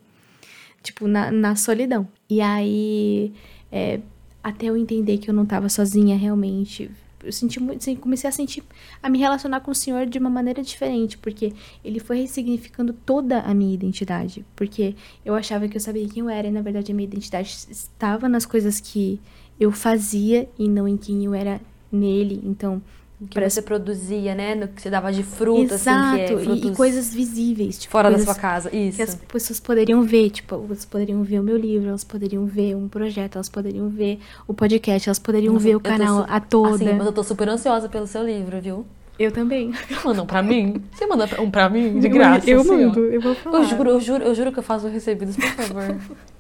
[0.81, 2.07] Tipo, na, na solidão.
[2.27, 3.31] E aí,
[3.71, 3.99] é,
[4.43, 6.89] até eu entender que eu não estava sozinha realmente,
[7.23, 8.63] eu senti muito, assim, comecei a sentir,
[9.01, 11.53] a me relacionar com o Senhor de uma maneira diferente, porque
[11.83, 14.95] ele foi ressignificando toda a minha identidade, porque
[15.25, 18.27] eu achava que eu sabia quem eu era e na verdade a minha identidade estava
[18.27, 19.19] nas coisas que
[19.59, 21.61] eu fazia e não em quem eu era
[21.91, 22.41] nele.
[22.43, 22.81] Então,
[23.29, 24.55] que você produzia, né?
[24.55, 26.71] No que você dava de fruta, Exato, assim, que é frutos...
[26.71, 27.77] e, coisas visíveis.
[27.77, 28.97] Tipo, Fora da sua casa, isso.
[28.97, 32.75] Que as pessoas poderiam ver, tipo, elas poderiam ver o meu livro, elas poderiam ver
[32.75, 36.75] um projeto, elas poderiam ver o podcast, elas poderiam Nossa, ver o canal a toda.
[36.75, 38.85] Assim, mas eu tô super ansiosa pelo seu livro, viu?
[39.17, 39.71] Eu também.
[40.03, 40.83] Mandam pra mim?
[40.91, 42.49] Você manda um pra mim, de graça?
[42.49, 43.59] Eu, eu assim, mando, eu vou falar.
[43.59, 45.97] Eu juro, eu juro, eu juro que eu faço recebidos, por favor.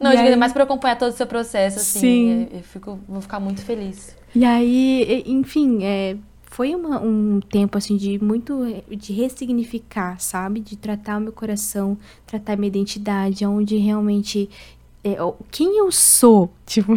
[0.00, 0.36] Não, e eu aí...
[0.36, 2.00] mais pra acompanhar todo o seu processo, assim.
[2.00, 2.48] Sim.
[2.52, 4.16] Eu, fico, vou ficar muito feliz.
[4.34, 6.16] E aí, enfim, é,
[6.56, 10.60] foi uma, um tempo assim de muito de ressignificar, sabe?
[10.60, 14.48] De tratar o meu coração, tratar a minha identidade, onde realmente
[15.04, 15.16] é,
[15.50, 16.94] quem eu sou, tipo,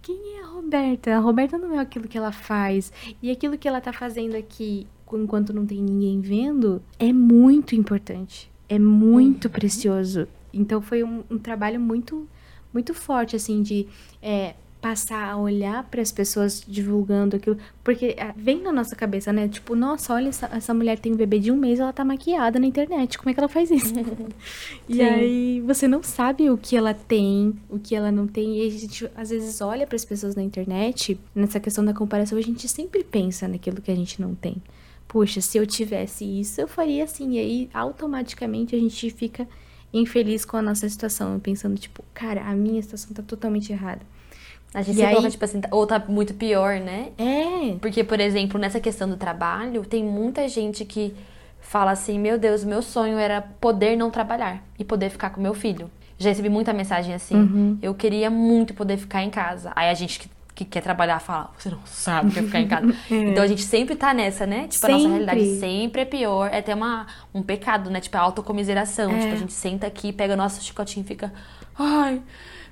[0.00, 1.16] quem é a Roberta?
[1.16, 4.86] A Roberta não é aquilo que ela faz e aquilo que ela tá fazendo aqui
[5.12, 9.50] enquanto não tem ninguém vendo é muito importante, é muito uhum.
[9.50, 10.26] precioso.
[10.52, 12.28] Então foi um, um, trabalho muito
[12.72, 13.86] muito forte assim de
[14.22, 19.32] é, passar a olhar para as pessoas divulgando aquilo, porque ah, vem na nossa cabeça,
[19.32, 19.46] né?
[19.46, 22.58] Tipo, nossa, olha, essa, essa mulher tem um bebê de um mês, ela tá maquiada
[22.58, 23.94] na internet, como é que ela faz isso?
[24.88, 28.66] e aí você não sabe o que ela tem, o que ela não tem, e
[28.66, 32.42] a gente às vezes olha para as pessoas na internet, nessa questão da comparação, a
[32.42, 34.56] gente sempre pensa naquilo que a gente não tem.
[35.06, 39.46] Puxa, se eu tivesse isso, eu faria assim, e aí automaticamente a gente fica
[39.92, 44.00] infeliz com a nossa situação, pensando tipo, cara, a minha situação tá totalmente errada.
[44.74, 45.14] A gente e se aí...
[45.14, 47.12] coloca, tipo assim, ou tá muito pior, né?
[47.18, 47.76] É.
[47.80, 51.14] Porque, por exemplo, nessa questão do trabalho, tem muita gente que
[51.60, 55.54] fala assim: meu Deus, meu sonho era poder não trabalhar e poder ficar com meu
[55.54, 55.90] filho.
[56.18, 57.34] Já recebi muita mensagem assim.
[57.34, 57.78] Uhum.
[57.82, 59.72] Eu queria muito poder ficar em casa.
[59.74, 62.60] Aí a gente que, que quer trabalhar fala, você não sabe o que é ficar
[62.60, 62.94] em casa.
[63.10, 64.68] Então a gente sempre tá nessa, né?
[64.68, 65.12] Tipo, a nossa Sempre.
[65.24, 66.50] realidade sempre é pior.
[66.52, 68.00] É até uma, um pecado, né?
[68.00, 69.10] Tipo, a autocomiseração.
[69.12, 69.18] É.
[69.20, 71.32] Tipo, a gente senta aqui, pega o nosso chicotinho e fica.
[71.78, 72.20] Ai,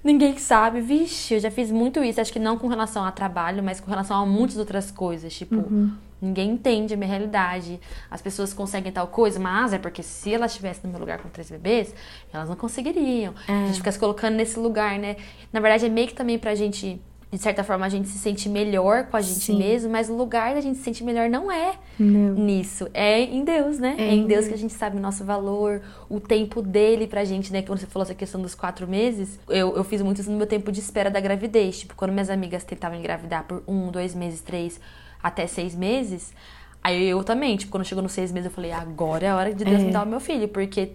[0.05, 0.81] ninguém sabe.
[0.83, 2.21] Vixe, eu já fiz muito isso.
[2.21, 5.33] Acho que não com relação a trabalho, mas com relação a muitas outras coisas.
[5.33, 5.91] Tipo, Uhum.
[6.21, 7.81] ninguém entende a minha realidade.
[8.11, 11.31] As pessoas conseguem tal coisa, mas é porque se elas estivessem no meu lugar com
[11.31, 11.95] três bebês,
[12.31, 13.33] elas não conseguiriam.
[13.49, 15.17] A gente fica se colocando nesse lugar, né?
[15.51, 17.01] Na verdade, é meio que também pra gente.
[17.33, 19.59] De certa forma, a gente se sente melhor com a gente Sim.
[19.59, 22.35] mesmo, mas o lugar da gente se sentir melhor não é Não.
[22.35, 22.89] nisso.
[22.93, 23.95] É em Deus, né?
[23.99, 27.25] É É, em Deus que a gente sabe o nosso valor, o tempo dele pra
[27.25, 27.63] gente, né?
[27.63, 30.47] Quando você falou essa questão dos quatro meses, eu, eu fiz muito isso no meu
[30.47, 31.79] tempo de espera da gravidez.
[31.79, 34.81] Tipo, quando minhas amigas tentavam engravidar por um, dois meses, três,
[35.23, 36.35] até seis meses,
[36.83, 39.55] aí eu também, tipo, quando chegou nos seis meses, eu falei, agora é a hora
[39.55, 39.85] de Deus É.
[39.85, 40.95] me dar o meu filho, porque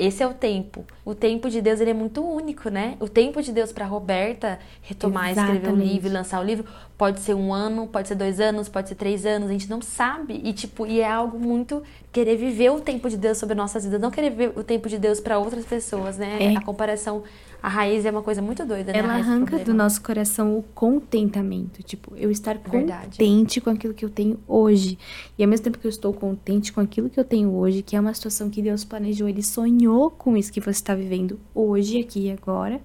[0.00, 0.84] esse é o tempo.
[1.04, 2.96] O tempo de Deus, ele é muito único, né?
[3.00, 5.92] O tempo de Deus pra Roberta retomar, escrever um Exatamente.
[5.92, 6.64] livro, lançar o livro,
[6.96, 9.82] pode ser um ano, pode ser dois anos, pode ser três anos, a gente não
[9.82, 10.40] sabe.
[10.42, 11.82] E, tipo, e é algo muito
[12.12, 14.98] querer viver o tempo de Deus sobre nossas vidas, não querer ver o tempo de
[14.98, 16.38] Deus pra outras pessoas, né?
[16.40, 16.56] É.
[16.56, 17.22] A comparação,
[17.62, 18.98] a raiz é uma coisa muito doida, né?
[18.98, 21.82] Ela raiz arranca do nosso coração o contentamento.
[21.82, 23.10] Tipo, eu estar Verdade.
[23.18, 24.98] contente com aquilo que eu tenho hoje.
[25.38, 27.96] E ao mesmo tempo que eu estou contente com aquilo que eu tenho hoje, que
[27.96, 32.00] é uma situação que Deus planejou, Ele sonhou com isso que você está vivendo hoje,
[32.00, 32.80] aqui e agora.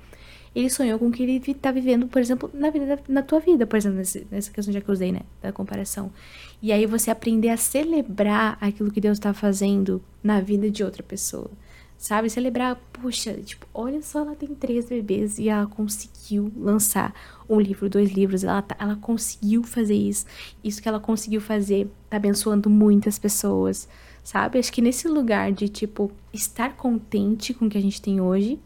[0.55, 3.41] Ele sonhou com o que ele está vivendo, por exemplo, na vida da- na tua
[3.41, 3.97] vida, por exemplo,
[4.31, 6.09] nessa questão já que eu usei, né, da comparação.
[6.61, 11.03] E aí você aprender a celebrar aquilo que Deus está fazendo na vida de outra
[11.03, 11.51] pessoa.
[12.05, 12.29] Sabe?
[12.29, 17.11] Celebrar, puxa, tipo, olha só, ela tem três bebês e ela conseguiu lançar
[17.49, 20.23] um livro, dois livros, ela, tá- ela conseguiu fazer isso.
[20.63, 23.89] Isso que ela conseguiu fazer tá abençoando muitas pessoas,
[24.23, 24.59] sabe?
[24.59, 28.59] Acho que nesse lugar de, tipo, estar contente com o que a gente tem hoje,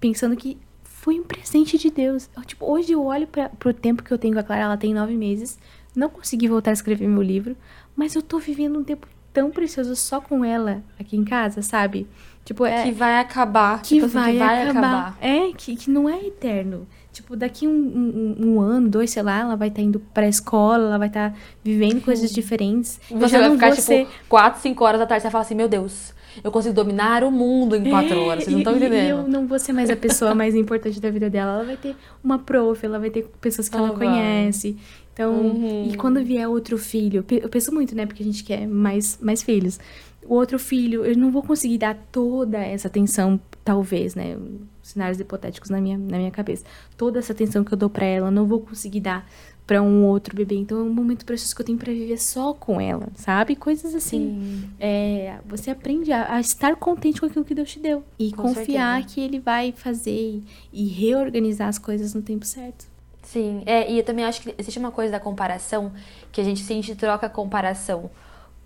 [0.00, 2.30] pensando que foi um presente de Deus.
[2.34, 4.76] Eu, tipo, hoje eu olho para pro tempo que eu tenho com a Clara, ela
[4.78, 5.58] tem nove meses,
[5.94, 7.54] não consegui voltar a escrever meu livro,
[7.94, 12.06] mas eu tô vivendo um tempo tão precioso só com ela aqui em casa, sabe?
[12.46, 13.82] Tipo, é Que vai acabar.
[13.82, 14.98] que, tipo assim, vai, que vai acabar.
[15.08, 15.18] acabar.
[15.20, 16.86] É, que, que não é eterno.
[17.12, 20.84] Tipo, daqui um, um, um ano, dois, sei lá, ela vai estar indo pra escola,
[20.84, 21.34] ela vai estar
[21.64, 23.00] vivendo coisas diferentes.
[23.10, 25.54] Você vai não ficar, vou tipo, quatro, cinco horas da tarde, você vai falar assim,
[25.56, 29.08] meu Deus, eu consigo dominar o mundo em quatro horas, vocês não estão É, entendendo.
[29.08, 31.54] Eu não vou ser mais a pessoa mais importante da vida dela.
[31.54, 34.76] Ela vai ter uma prof, ela vai ter pessoas que ela conhece.
[35.12, 35.88] Então, Uhum.
[35.90, 38.04] e quando vier outro filho, eu penso muito, né?
[38.04, 39.80] Porque a gente quer mais, mais filhos.
[40.28, 44.36] O outro filho, eu não vou conseguir dar toda essa atenção, talvez, né?
[44.82, 46.64] Cenários hipotéticos na minha, na minha cabeça.
[46.96, 49.28] Toda essa atenção que eu dou pra ela, não vou conseguir dar
[49.66, 50.54] pra um outro bebê.
[50.54, 53.56] Então, é um momento precioso que eu tenho pra viver só com ela, sabe?
[53.56, 54.40] Coisas assim.
[54.40, 54.70] Sim.
[54.78, 58.04] É, você aprende a, a estar contente com aquilo que Deus te deu.
[58.18, 59.14] E Com confiar certeza.
[59.14, 62.86] que Ele vai fazer e, e reorganizar as coisas no tempo certo.
[63.24, 65.92] Sim, é, e eu também acho que existe uma coisa da comparação,
[66.30, 68.08] que a gente, se a gente troca comparação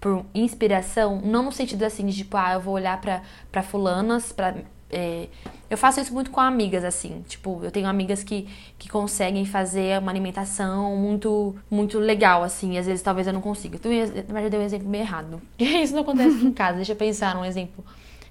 [0.01, 3.23] por inspiração, não no sentido assim de tipo, ah, eu vou olhar pra,
[3.53, 4.55] pra fulanas, pra.
[4.91, 5.29] é,
[5.69, 7.23] eu faço isso muito com amigas, assim.
[7.29, 8.49] Tipo, eu tenho amigas que,
[8.79, 12.77] que conseguem fazer uma alimentação muito, muito legal, assim.
[12.79, 13.77] Às vezes talvez eu não consiga.
[13.77, 15.41] Então, verdade, eu dei um exemplo meio errado.
[15.59, 16.77] Isso não acontece em casa.
[16.77, 17.85] Deixa eu pensar num exemplo.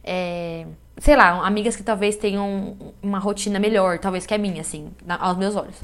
[0.03, 0.65] É,
[0.97, 5.17] sei lá, amigas que talvez tenham uma rotina melhor, talvez que a minha, assim, na-
[5.17, 5.75] aos meus olhos.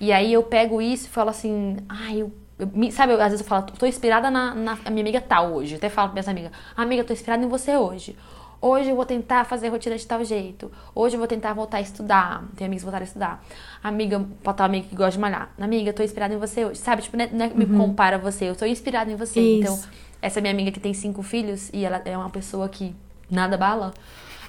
[0.00, 3.40] E aí eu pego isso e falo assim, ai, eu, eu sabe, eu- às vezes
[3.40, 5.74] eu falo, tô inspirada na, na a minha amiga tal hoje.
[5.74, 8.16] Eu até falo pra minhas amigas, amiga, tô inspirada em você hoje.
[8.62, 10.70] Hoje eu vou tentar fazer rotina de tal jeito.
[10.94, 12.44] Hoje eu vou tentar voltar a estudar.
[12.56, 13.44] Tem amigos que voltaram a estudar.
[13.82, 15.48] Amiga, uma amiga que gosta de malhar.
[15.58, 16.78] Amiga, eu tô inspirada em você hoje.
[16.78, 19.40] Sabe, tipo, não é, que me compara a você, eu tô inspirada em você.
[19.40, 19.60] Isso.
[19.62, 19.80] Então,
[20.20, 22.94] essa minha amiga que tem cinco filhos e ela é uma pessoa que
[23.30, 23.94] nada bala.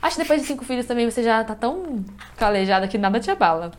[0.01, 2.03] Acho que depois de cinco filhos também você já tá tão
[2.36, 3.72] calejada que nada te abala.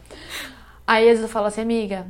[0.87, 2.07] Aí às vezes eu falo assim, amiga,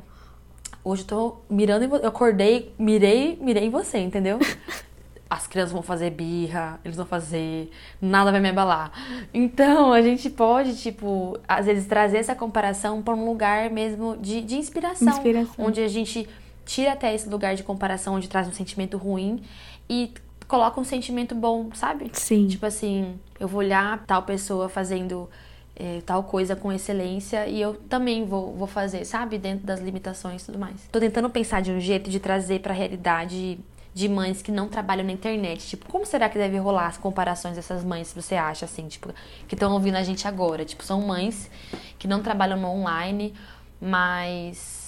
[0.84, 2.04] hoje eu tô mirando em você.
[2.04, 4.38] Eu acordei, mirei, mirei em você, entendeu?
[5.28, 7.70] As crianças vão fazer birra, eles vão fazer,
[8.00, 8.92] nada vai me abalar.
[9.32, 14.42] Então, a gente pode, tipo, às vezes trazer essa comparação para um lugar mesmo de,
[14.42, 15.54] de inspiração, Inspiração.
[15.56, 16.28] Onde a gente
[16.66, 19.42] tira até esse lugar de comparação, onde traz um sentimento ruim
[19.88, 20.12] e
[20.46, 22.10] coloca um sentimento bom, sabe?
[22.12, 22.46] Sim.
[22.46, 25.30] Tipo assim, eu vou olhar tal pessoa fazendo
[25.76, 29.38] é, tal coisa com excelência e eu também vou, vou fazer, sabe?
[29.38, 30.88] Dentro das limitações e tudo mais.
[30.90, 33.58] Tô tentando pensar de um jeito de trazer pra realidade
[33.94, 35.66] de mães que não trabalham na internet.
[35.66, 39.12] Tipo, como será que deve rolar as comparações dessas mães, você acha, assim, tipo,
[39.46, 40.64] que estão ouvindo a gente agora?
[40.64, 41.50] Tipo, são mães
[41.98, 43.34] que não trabalham no online,
[43.80, 44.81] mas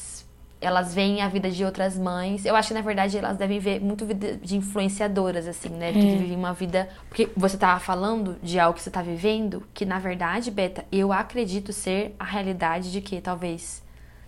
[0.65, 2.45] elas veem a vida de outras mães.
[2.45, 5.93] Eu acho que, na verdade, elas devem ver muito vida de influenciadoras, assim, né?
[5.93, 6.17] Que É.
[6.17, 6.89] vivem uma vida.
[7.09, 11.13] Porque você tava falando de algo que você tá vivendo, que, na verdade, Beta, eu
[11.13, 13.83] acredito ser a realidade de que talvez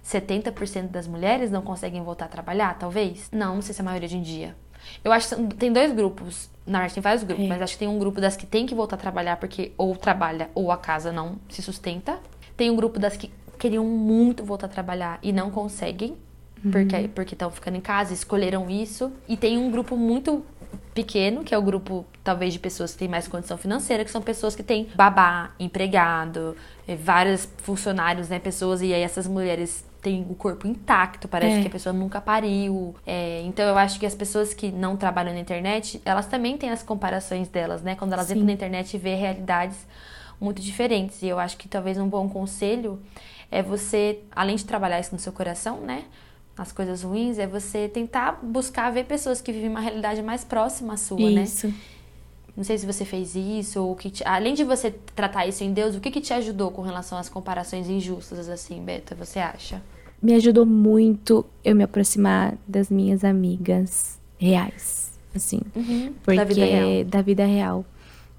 [0.05, 3.29] 70% das mulheres não conseguem voltar a trabalhar, talvez.
[3.33, 4.55] Não, não sei se é a maioria hoje em dia.
[5.03, 6.49] Eu acho que tem dois grupos.
[6.65, 7.49] Na verdade, tem vários grupos, É.
[7.49, 9.97] mas acho que tem um grupo das que tem que voltar a trabalhar porque ou
[9.97, 12.19] trabalha ou a casa não se sustenta.
[12.57, 16.17] Tem um grupo das que queriam muito voltar a trabalhar e não conseguem,
[16.71, 19.13] porque porque estão ficando em casa, escolheram isso.
[19.29, 20.45] E tem um grupo muito
[20.95, 24.23] pequeno, que é o grupo talvez de pessoas que têm mais condição financeira, que são
[24.23, 26.57] pessoas que têm babá, empregado,
[26.89, 31.61] eh, vários funcionários, né, pessoas e aí essas mulheres têm o corpo intacto, parece É.
[31.63, 32.95] que a pessoa nunca pariu.
[33.07, 36.71] É, então eu acho que as pessoas que não trabalham na internet, elas também têm
[36.71, 37.95] as comparações delas, né?
[37.97, 38.35] Quando elas Sim.
[38.35, 39.77] entram na internet e vê realidades
[40.41, 41.23] muito diferentes.
[41.23, 43.01] E eu acho que talvez um bom conselho
[43.51, 46.05] é você, além de trabalhar isso no seu coração, né?
[46.57, 50.95] As coisas ruins, é você tentar buscar ver pessoas que vivem uma realidade mais próxima
[50.95, 51.43] à sua, né?
[51.43, 51.73] Isso.
[52.57, 55.73] Não sei se você fez isso, ou que te- além de você tratar isso em
[55.75, 59.83] Deus, o que, que te ajudou com relação às comparações injustas, assim, Beta, você acha?
[60.23, 65.61] Me ajudou muito eu me aproximar das minhas amigas reais, assim.
[66.25, 67.05] Porque Da vida real.
[67.05, 67.85] da vida real.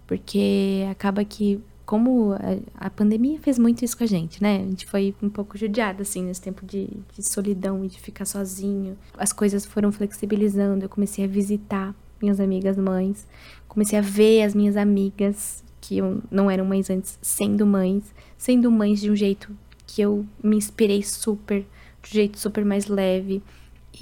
[0.07, 4.57] Porque acaba que como a, a pandemia fez muito isso com a gente, né?
[4.57, 8.25] A gente foi um pouco judiada, assim, nesse tempo de, de solidão e de ficar
[8.25, 8.97] sozinho.
[9.17, 13.25] As coisas foram flexibilizando, eu comecei a visitar minhas amigas mães,
[13.69, 18.03] comecei a ver as minhas amigas, que não eram mães antes, sendo mães,
[18.38, 21.61] sendo mães de um jeito que eu me inspirei super,
[22.03, 23.41] de um jeito super mais leve,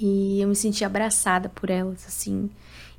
[0.00, 2.50] e eu me senti abraçada por elas, assim.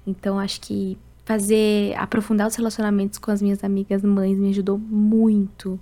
[0.05, 0.97] Então, acho que
[1.27, 5.77] fazer, aprofundar os relacionamentos com as minhas amigas mães me ajudou muito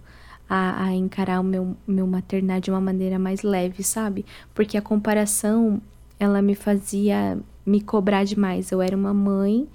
[0.50, 4.26] a, a encarar o meu, meu maternar de uma maneira mais leve, sabe?
[4.56, 5.80] Porque a comparação,
[6.20, 8.72] ela me fazia me cobrar demais.
[8.72, 9.68] Eu era uma mãe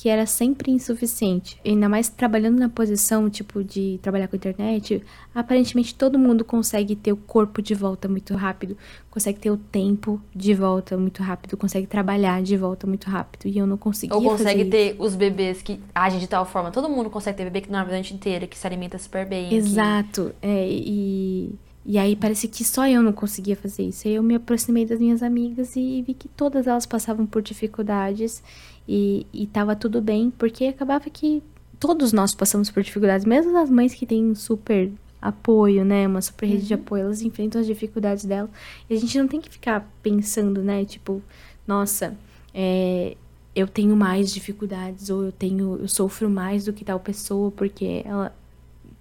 [0.00, 1.60] que era sempre insuficiente.
[1.66, 5.02] Ainda mais trabalhando na posição, tipo, de trabalhar com internet,
[5.34, 8.76] aparentemente todo mundo consegue ter o corpo de volta muito rápido,
[9.10, 13.46] consegue ter o tempo de volta muito rápido, consegue trabalhar de volta muito rápido.
[13.52, 16.70] E eu não conseguia Ou consegue ter os bebês que agem de tal forma.
[16.70, 19.48] Todo mundo consegue ter bebê que dorme a noite inteira, que se alimenta super bem.
[19.48, 20.32] que- Exato.
[20.40, 21.50] É, e,
[21.84, 24.06] e aí parece que só eu não conseguia fazer isso.
[24.06, 28.44] Aí eu me aproximei das minhas amigas e vi que todas elas passavam por dificuldades
[28.88, 31.42] e, e tava tudo bem, porque acabava que
[31.78, 36.22] todos nós passamos por dificuldades, mesmo as mães que têm um super apoio, né, uma
[36.22, 38.50] super rede de apoio, elas enfrentam as dificuldades delas.
[38.88, 41.22] E a gente não tem que ficar pensando, né, tipo,
[41.66, 42.16] nossa,
[42.54, 43.16] é,
[43.54, 48.02] eu tenho mais dificuldades ou eu tenho, eu sofro mais do que tal pessoa porque
[48.04, 48.34] ela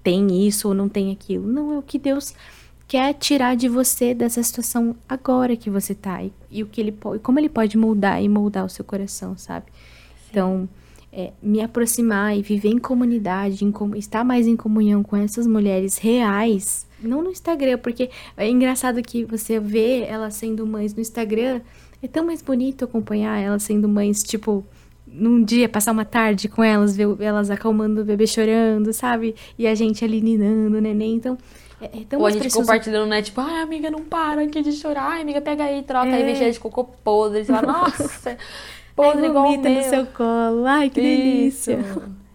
[0.03, 1.47] tem isso ou não tem aquilo.
[1.47, 2.33] Não, é o que Deus
[2.87, 6.23] quer tirar de você dessa situação agora que você tá.
[6.23, 9.37] E, e o que ele pode, como ele pode moldar e moldar o seu coração,
[9.37, 9.65] sabe?
[10.29, 10.67] Então,
[11.11, 15.47] é, me aproximar e viver em comunidade, em com- estar mais em comunhão com essas
[15.47, 21.01] mulheres reais, não no Instagram, porque é engraçado que você vê elas sendo mães no
[21.01, 21.61] Instagram,
[22.01, 24.63] é tão mais bonito acompanhar elas sendo mães, tipo,
[25.05, 29.35] num dia, passar uma tarde com elas, ver elas acalmando o bebê chorando, sabe?
[29.57, 31.15] E a gente ali ninando o neném.
[31.15, 31.37] Então,
[31.81, 32.65] é, é tão Ou a gente precioso.
[32.65, 33.21] compartilhando, né?
[33.21, 35.11] Tipo, ai, amiga, não para aqui de chorar.
[35.11, 36.25] Ai, amiga, pega aí, troca aí, É.
[36.25, 37.43] vem cheia de cocô podre.
[37.45, 38.37] Você fala, nossa,
[38.95, 39.83] podre Ai, igual o vomita no meu.
[39.89, 40.65] seu colo.
[40.65, 41.79] Ai, que delícia.
[41.79, 42.01] Isso.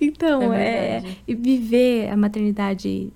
[0.00, 3.12] Então, É é, e viver a maternidade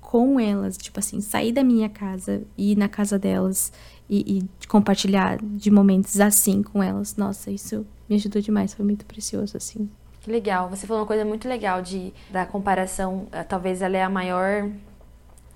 [0.00, 3.72] com elas, tipo assim, sair da minha casa e ir na casa delas
[4.08, 7.16] e, e compartilhar de momentos assim com elas.
[7.16, 9.90] Nossa, isso me ajudou demais, foi muito precioso, assim.
[10.20, 10.70] Que legal.
[10.70, 13.26] Você falou uma coisa muito legal de da comparação.
[13.32, 14.70] eh, Talvez ela é a maior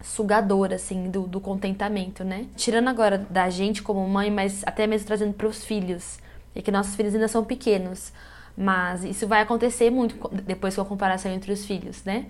[0.02, 2.46] sugadora, assim, do, do contentamento, né?
[2.56, 6.18] Tirando agora da gente como mãe, mas até mesmo trazendo para os filhos.
[6.54, 8.12] É que nossos filhos ainda são pequenos.
[8.56, 12.26] Mas isso vai acontecer muito depois com a comparação entre os filhos, né?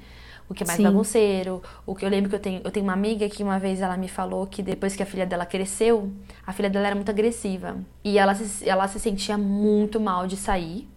[0.48, 0.84] O que é mais Sim.
[0.84, 1.62] bagunceiro.
[1.86, 3.96] O que eu lembro que eu tenho, eu tenho uma amiga que uma vez ela
[3.96, 6.12] me falou que depois que a filha dela cresceu,
[6.46, 7.76] a filha dela era muito agressiva.
[8.04, 10.88] E ela se, ela se sentia muito mal de sair.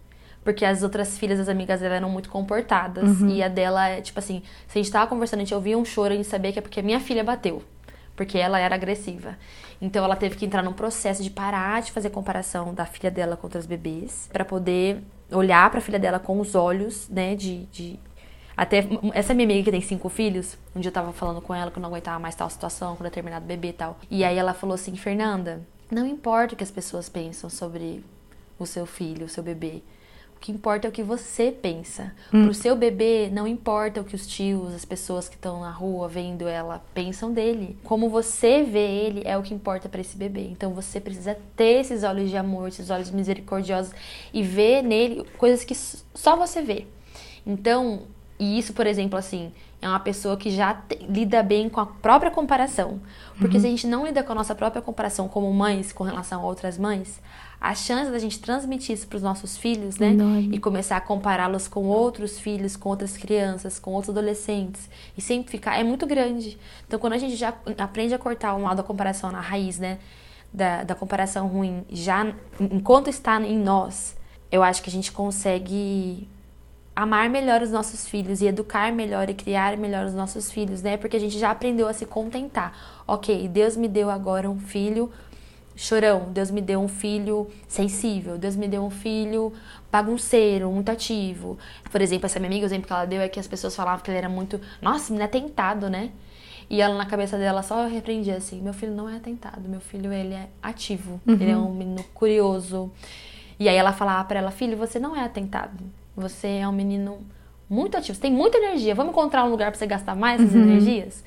[0.46, 3.02] Porque as outras filhas das amigas dela eram muito comportadas.
[3.28, 5.84] E a dela, é, tipo assim, se a gente tava conversando, a gente ouvia um
[5.84, 7.64] choro, a gente sabia que é porque a minha filha bateu.
[8.14, 9.36] Porque ela era agressiva.
[9.82, 13.36] Então ela teve que entrar num processo de parar de fazer comparação da filha dela
[13.36, 14.28] com outras bebês.
[14.32, 17.64] pra poder olhar pra filha dela com os olhos, né, de...
[17.66, 17.98] de...
[18.56, 21.72] Até essa minha amiga que tem cinco filhos, um dia eu tava falando com ela
[21.72, 23.98] que eu não aguentava mais tal situação com determinado bebê e tal.
[24.08, 28.04] E aí ela falou assim, Fernanda, não importa o que as pessoas pensam sobre
[28.58, 29.82] o seu filho, o seu bebê.
[30.46, 32.14] Que importa é o que você pensa.
[32.32, 32.44] Hum.
[32.44, 36.06] Pro seu bebê, não importa o que os tios, as pessoas que estão na rua
[36.06, 37.76] vendo ela pensam dele.
[37.82, 40.46] Como você vê ele é o que importa para esse bebê.
[40.52, 43.92] Então você precisa ter esses olhos de amor, esses olhos misericordiosos
[44.32, 46.86] e ver nele coisas que só você vê.
[47.44, 48.02] Então,
[48.38, 51.86] e isso, por exemplo, assim, é uma pessoa que já te, lida bem com a
[51.86, 53.00] própria comparação.
[53.36, 53.62] Porque uhum.
[53.62, 56.44] se a gente não lida com a nossa própria comparação como mães com relação a
[56.44, 57.20] outras mães,
[57.66, 60.12] a chance da gente transmitir isso para os nossos filhos, né?
[60.52, 64.88] E começar a compará-los com outros filhos, com outras crianças, com outros adolescentes,
[65.18, 66.56] e sempre ficar, é muito grande.
[66.86, 69.98] Então, quando a gente já aprende a cortar o mal da comparação na raiz, né?
[70.54, 74.16] Da, da comparação ruim, já enquanto está em nós,
[74.50, 76.28] eu acho que a gente consegue
[76.94, 80.96] amar melhor os nossos filhos e educar melhor e criar melhor os nossos filhos, né?
[80.96, 83.02] Porque a gente já aprendeu a se contentar.
[83.08, 85.10] Ok, Deus me deu agora um filho
[85.76, 89.52] chorão, Deus me deu um filho sensível, Deus me deu um filho
[89.92, 91.58] bagunceiro, muito ativo.
[91.92, 94.02] Por exemplo, essa minha amiga, o exemplo que ela deu é que as pessoas falavam
[94.02, 96.10] que ele era muito, nossa, menino é tentado, né?
[96.68, 100.12] E ela na cabeça dela só repreendia assim: meu filho não é atentado, meu filho
[100.12, 101.34] ele é ativo, uhum.
[101.34, 102.90] ele é um menino curioso.
[103.58, 105.84] E aí ela falava para ela: filho, você não é atentado,
[106.16, 107.18] você é um menino
[107.68, 108.94] muito ativo, você tem muita energia.
[108.94, 110.62] Vamos encontrar um lugar para você gastar mais essas uhum.
[110.62, 111.24] energias?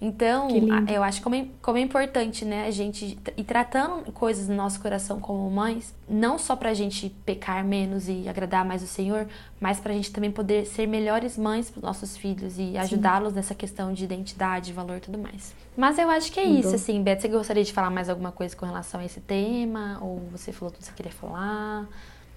[0.00, 0.48] Então,
[0.92, 4.80] eu acho como é, como é importante, né, a gente ir tratando coisas no nosso
[4.80, 9.28] coração como mães, não só pra gente pecar menos e agradar mais o Senhor,
[9.60, 13.92] mas pra gente também poder ser melhores mães para nossos filhos e ajudá-los nessa questão
[13.92, 15.54] de identidade, valor e tudo mais.
[15.76, 18.56] Mas eu acho que é isso, assim, Beth, você gostaria de falar mais alguma coisa
[18.56, 19.98] com relação a esse tema?
[20.02, 21.88] Ou você falou tudo que você queria falar?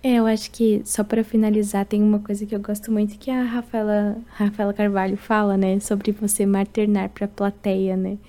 [0.06, 3.32] É, eu acho que só para finalizar tem uma coisa que eu gosto muito que
[3.32, 8.20] a Rafaela, Rafaela Carvalho fala, né, sobre você maternar para a plateia, né?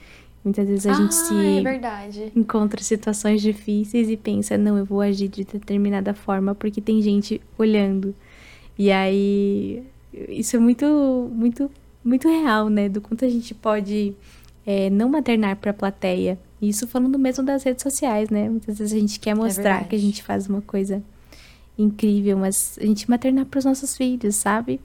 [0.42, 5.02] Muitas vezes a ah, gente se é encontra situações difíceis e pensa, não, eu vou
[5.02, 8.14] agir de determinada forma porque tem gente olhando.
[8.78, 9.82] E aí
[10.30, 11.70] isso é muito muito
[12.02, 14.14] muito real, né, do quanto a gente pode
[14.64, 16.38] é, não maternar para a plateia.
[16.62, 18.48] Isso falando mesmo das redes sociais, né?
[18.48, 21.02] Muitas vezes a gente quer é mostrar é que a gente faz uma coisa
[21.78, 24.80] incrível, mas a gente maternar para os nossos filhos, sabe?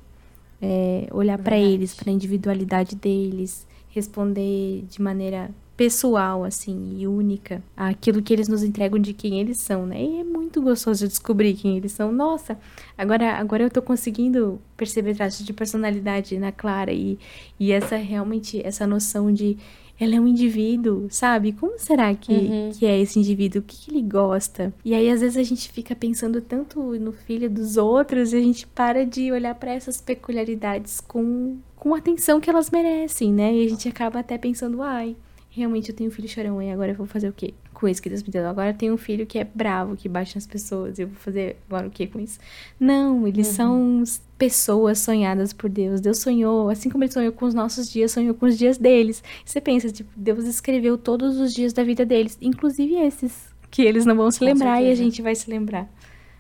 [0.61, 7.63] É, olhar para eles, para a individualidade deles, responder de maneira pessoal, assim, e única
[7.75, 9.99] aquilo que eles nos entregam de quem eles são, né?
[10.03, 12.11] E é muito gostoso descobrir quem eles são.
[12.11, 12.55] Nossa,
[12.95, 17.17] agora, agora eu tô conseguindo perceber traços de personalidade na Clara e,
[17.59, 19.57] e essa realmente, essa noção de
[20.03, 21.51] ela é um indivíduo, sabe?
[21.51, 22.71] Como será que, uhum.
[22.73, 23.61] que é esse indivíduo?
[23.61, 24.73] O que, que, ele gosta?
[24.83, 28.41] E aí, às vezes, a gente fica pensando tanto no filho dos outros e a
[28.41, 33.53] gente para de olhar para essas peculiaridades com, com a atenção que elas merecem, né?
[33.53, 35.15] E a gente acaba até pensando, ai,
[35.51, 37.53] realmente eu tenho um filho chorão, e agora eu vou fazer o quê?
[37.81, 38.47] Com isso que Deus me deu.
[38.47, 40.99] Agora tenho um filho que é bravo, que bate nas pessoas.
[40.99, 42.39] Eu vou fazer agora o que com isso?
[42.79, 43.53] Não, eles uhum.
[43.53, 44.03] são
[44.37, 45.99] pessoas sonhadas por Deus.
[45.99, 49.23] Deus sonhou, assim como ele sonhou com os nossos dias, sonhou com os dias deles.
[49.43, 54.05] você pensa, tipo, Deus escreveu todos os dias da vida deles, inclusive esses que eles
[54.05, 54.89] não vão se com lembrar certeza.
[54.89, 55.91] e a gente vai se lembrar.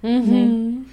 [0.03, 0.75] Uhum.
[0.77, 0.85] Né?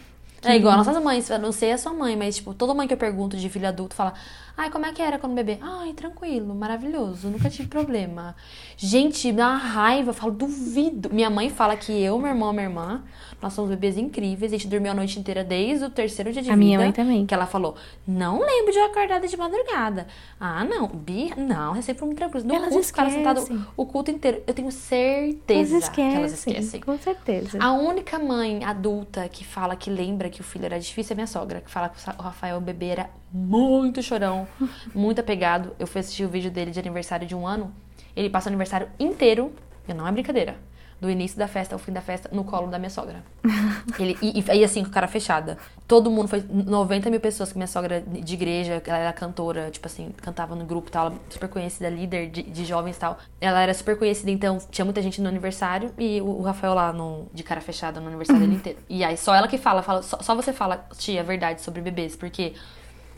[0.44, 2.98] É igual nossas mães, não sei a sua mãe, mas tipo, toda mãe que eu
[2.98, 4.14] pergunto de filho adulto fala:
[4.56, 5.56] Ai, como é que era quando bebê?
[5.60, 8.34] Ai, tranquilo, maravilhoso, nunca tive problema.
[8.76, 11.08] Gente, dá uma raiva, eu falo, duvido.
[11.12, 13.04] Minha mãe fala que eu, meu irmão, minha irmã,
[13.40, 16.50] nós somos bebês incríveis, a gente dormiu a noite inteira desde o terceiro dia de
[16.50, 16.64] a vida.
[16.64, 17.24] A minha mãe também.
[17.24, 20.08] Que ela falou, não lembro de acordada de madrugada.
[20.40, 22.44] Ah, não, Bi, não, é sempre muito tranquilo.
[22.48, 24.42] No elas culto, caras sentados o culto inteiro.
[24.44, 26.80] Eu tenho certeza elas esquecem, que elas esquecem.
[26.80, 27.58] Com certeza.
[27.60, 31.26] A única mãe adulta que fala que lembra que o filho era difícil é minha
[31.26, 34.46] sogra, que fala que o Rafael, o bebê, era muito chorão,
[34.94, 35.74] muito apegado.
[35.78, 37.74] Eu fui assistir o vídeo dele de aniversário de um ano.
[38.14, 39.52] Ele passa o aniversário inteiro,
[39.88, 40.56] e não é brincadeira,
[41.00, 43.22] do início da festa ao fim da festa, no colo da minha sogra.
[43.98, 45.56] Ele, e, e, assim, com cara fechada.
[45.86, 49.86] Todo mundo, foi 90 mil pessoas, que minha sogra de igreja, ela era cantora, tipo
[49.86, 53.18] assim, cantava no grupo e tal, super conhecida, líder de, de jovens e tal.
[53.40, 56.92] Ela era super conhecida, então tinha muita gente no aniversário e o, o Rafael lá
[56.92, 58.78] no, de cara fechada no aniversário dele inteiro.
[58.88, 61.80] E aí só ela que fala, fala só, só você fala, tia, a verdade sobre
[61.80, 62.54] bebês, porque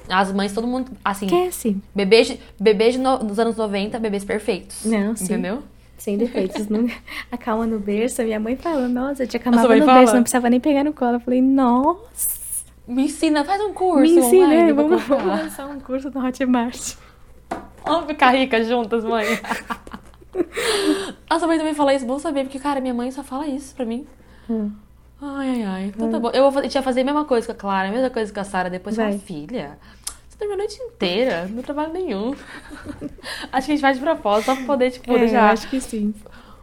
[0.08, 1.26] as mães, todo mundo, assim.
[1.26, 1.76] Esquece.
[1.94, 4.84] Bebês, bebês no, dos anos 90, bebês perfeitos.
[4.84, 5.24] Não, sim.
[5.24, 5.62] Entendeu?
[6.00, 6.66] Sem defeitos.
[6.68, 6.88] não,
[7.30, 9.98] a calma no berço, minha mãe falou, nossa, eu te acalmava no fala?
[9.98, 11.16] berço, não precisava nem pegar no colo.
[11.16, 12.64] Eu falei, nossa.
[12.88, 14.14] Me ensina, faz um curso.
[14.14, 16.94] Me ensina, online, vamos, vamos lançar um curso no Hotmart.
[17.84, 19.26] Vamos ficar ricas juntas, mãe.
[21.28, 23.74] a sua mãe também fala isso, bom saber, porque, cara, minha mãe só fala isso
[23.74, 24.06] pra mim.
[24.48, 24.72] Hum.
[25.20, 25.92] Ai, ai, ai.
[25.94, 26.20] Então tá hum.
[26.20, 26.30] bom.
[26.30, 28.40] Eu vou, a ia fazer a mesma coisa com a Clara, a mesma coisa com
[28.40, 28.70] a Sara.
[28.70, 29.08] Depois Vai.
[29.08, 29.78] fala, filha,
[30.40, 32.34] você dormiu a noite inteira, não trabalho nenhum.
[33.52, 35.50] acho que a gente faz de propósito, só pra poder, tipo, é, deixar.
[35.50, 36.14] acho que sim.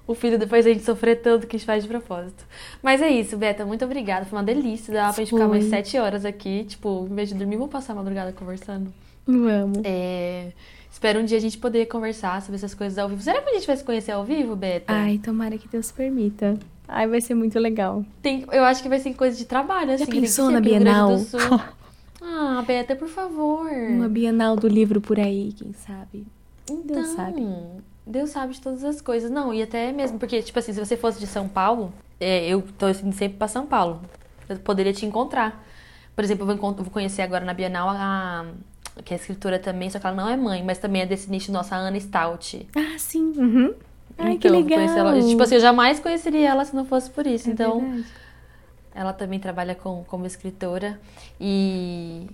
[0.07, 2.43] o filho depois a gente sofrer tanto que a gente faz de propósito.
[2.81, 4.25] Mas é isso, Beta, muito obrigada.
[4.25, 4.93] Foi uma delícia.
[4.93, 6.63] Dá pra gente ficar mais sete horas aqui.
[6.63, 8.91] Tipo, em vez de dormir, vamos passar a madrugada conversando.
[9.25, 9.81] Vamos.
[9.83, 10.51] É...
[10.89, 13.21] Espero um dia a gente poder conversar sobre essas coisas ao vivo.
[13.21, 14.91] Será que a gente vai se conhecer ao vivo, Beta?
[14.91, 16.57] Ai, tomara que Deus permita.
[16.87, 18.03] Ai, vai ser muito legal.
[18.21, 20.05] Tem, eu acho que vai ser coisa de trabalho, assim.
[20.05, 21.19] Já pensou na Bienal?
[22.21, 23.69] ah, Beta, por favor.
[23.71, 26.25] Uma Bienal do livro por aí, quem sabe?
[26.69, 27.47] Então, Deus sabe.
[28.05, 29.29] Deus sabe de todas as coisas.
[29.29, 32.63] Não, e até mesmo, porque, tipo assim, se você fosse de São Paulo, é, eu
[32.77, 34.01] tô assim, sempre pra São Paulo.
[34.47, 35.63] Eu poderia te encontrar.
[36.15, 38.45] Por exemplo, eu vou, vou conhecer agora na Bienal a,
[39.03, 41.51] que é escritora também, só que ela não é mãe, mas também é desse nicho
[41.51, 42.67] nossa, a Ana Stout.
[42.75, 43.33] Ah, sim.
[43.35, 43.73] Uhum.
[44.17, 44.79] Ai, então, que legal.
[44.79, 47.49] Ela, tipo assim, eu jamais conheceria ela se não fosse por isso.
[47.49, 48.05] É então, verdade.
[48.97, 50.99] Ela também trabalha com, como escritora.
[51.39, 52.25] E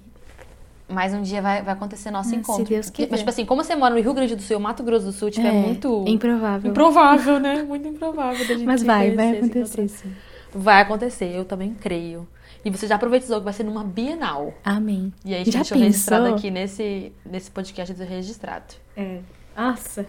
[0.87, 2.65] mais um dia vai, vai acontecer nosso ah, encontro.
[2.65, 3.09] Se Deus quiser.
[3.11, 5.29] Mas, tipo assim, como você mora no Rio Grande do Sul, Mato Grosso do Sul,
[5.29, 6.05] tipo, é, é muito.
[6.07, 6.71] Improvável.
[6.71, 7.63] Improvável, né?
[7.63, 10.13] Muito improvável da gente Mas vai, vai acontecer, sim.
[10.53, 12.25] Vai acontecer, eu também creio.
[12.63, 14.53] E você já aproveitou que vai ser numa Bienal.
[14.63, 15.11] Amém.
[15.25, 18.75] E aí a gente deixou registrado aqui nesse, nesse podcast do registrado.
[18.95, 19.19] É.
[19.57, 20.05] Nossa,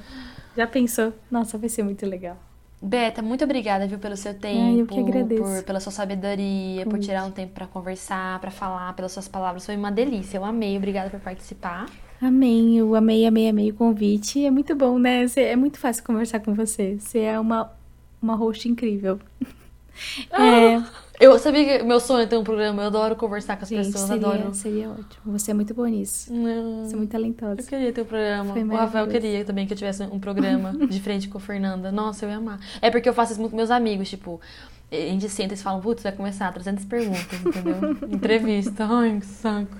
[0.57, 1.13] já pensou?
[1.29, 2.37] Nossa, vai ser muito legal.
[2.85, 4.61] Beta, muito obrigada, viu, pelo seu tempo.
[4.61, 5.43] Ai, eu que agradeço.
[5.43, 9.65] Por, pela sua sabedoria, por tirar um tempo para conversar, para falar, pelas suas palavras.
[9.65, 10.37] Foi uma delícia.
[10.37, 10.77] Eu amei.
[10.77, 11.87] Obrigada por participar.
[12.21, 12.77] Amém.
[12.77, 14.45] Eu amei, amei, amei o convite.
[14.45, 15.25] É muito bom, né?
[15.37, 16.99] É muito fácil conversar com você.
[17.01, 17.73] Você é uma,
[18.21, 19.19] uma host incrível.
[20.33, 20.85] Ah, é.
[21.21, 23.87] Eu sabia que meu sonho é ter um programa, eu adoro conversar com as Gente,
[23.87, 24.55] pessoas, seria, adoro.
[24.55, 25.39] Seria ótimo.
[25.39, 26.33] Você é muito boa nisso.
[26.33, 26.85] Não.
[26.85, 27.61] Você é muito talentosa.
[27.61, 28.55] Eu queria ter um programa.
[28.55, 31.93] O Rafael queria também que eu tivesse um programa de frente com a Fernanda.
[31.93, 32.59] Nossa, eu ia amar.
[32.83, 34.41] É porque eu faço isso muito com meus amigos, tipo,
[34.91, 37.97] a gente senta e fala, putz, vai começar 300 perguntas, entendeu?
[38.11, 38.87] Entrevista.
[38.89, 39.77] Ai, que saco.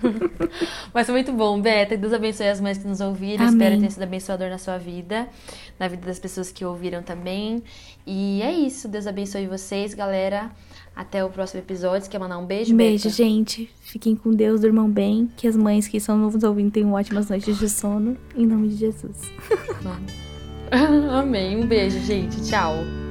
[0.93, 1.97] Mas foi muito bom, Beta.
[1.97, 3.45] Deus abençoe as mães que nos ouviram.
[3.47, 3.55] Amém.
[3.55, 5.29] Espero ter sido abençoador na sua vida,
[5.79, 7.63] na vida das pessoas que ouviram também.
[8.07, 8.89] E é isso.
[8.89, 10.51] Deus abençoe vocês, galera.
[10.97, 12.05] Até o próximo episódio.
[12.05, 13.17] Você quer mandar um beijo, Um beijo, Beca?
[13.17, 13.69] gente.
[13.81, 15.29] Fiquem com Deus, durmam bem.
[15.37, 18.17] Que as mães que estão nos ouvindo tenham ótimas noites de sono.
[18.37, 19.21] Em nome de Jesus.
[21.11, 21.57] Amém.
[21.63, 22.41] Um beijo, gente.
[22.49, 23.04] Tchau.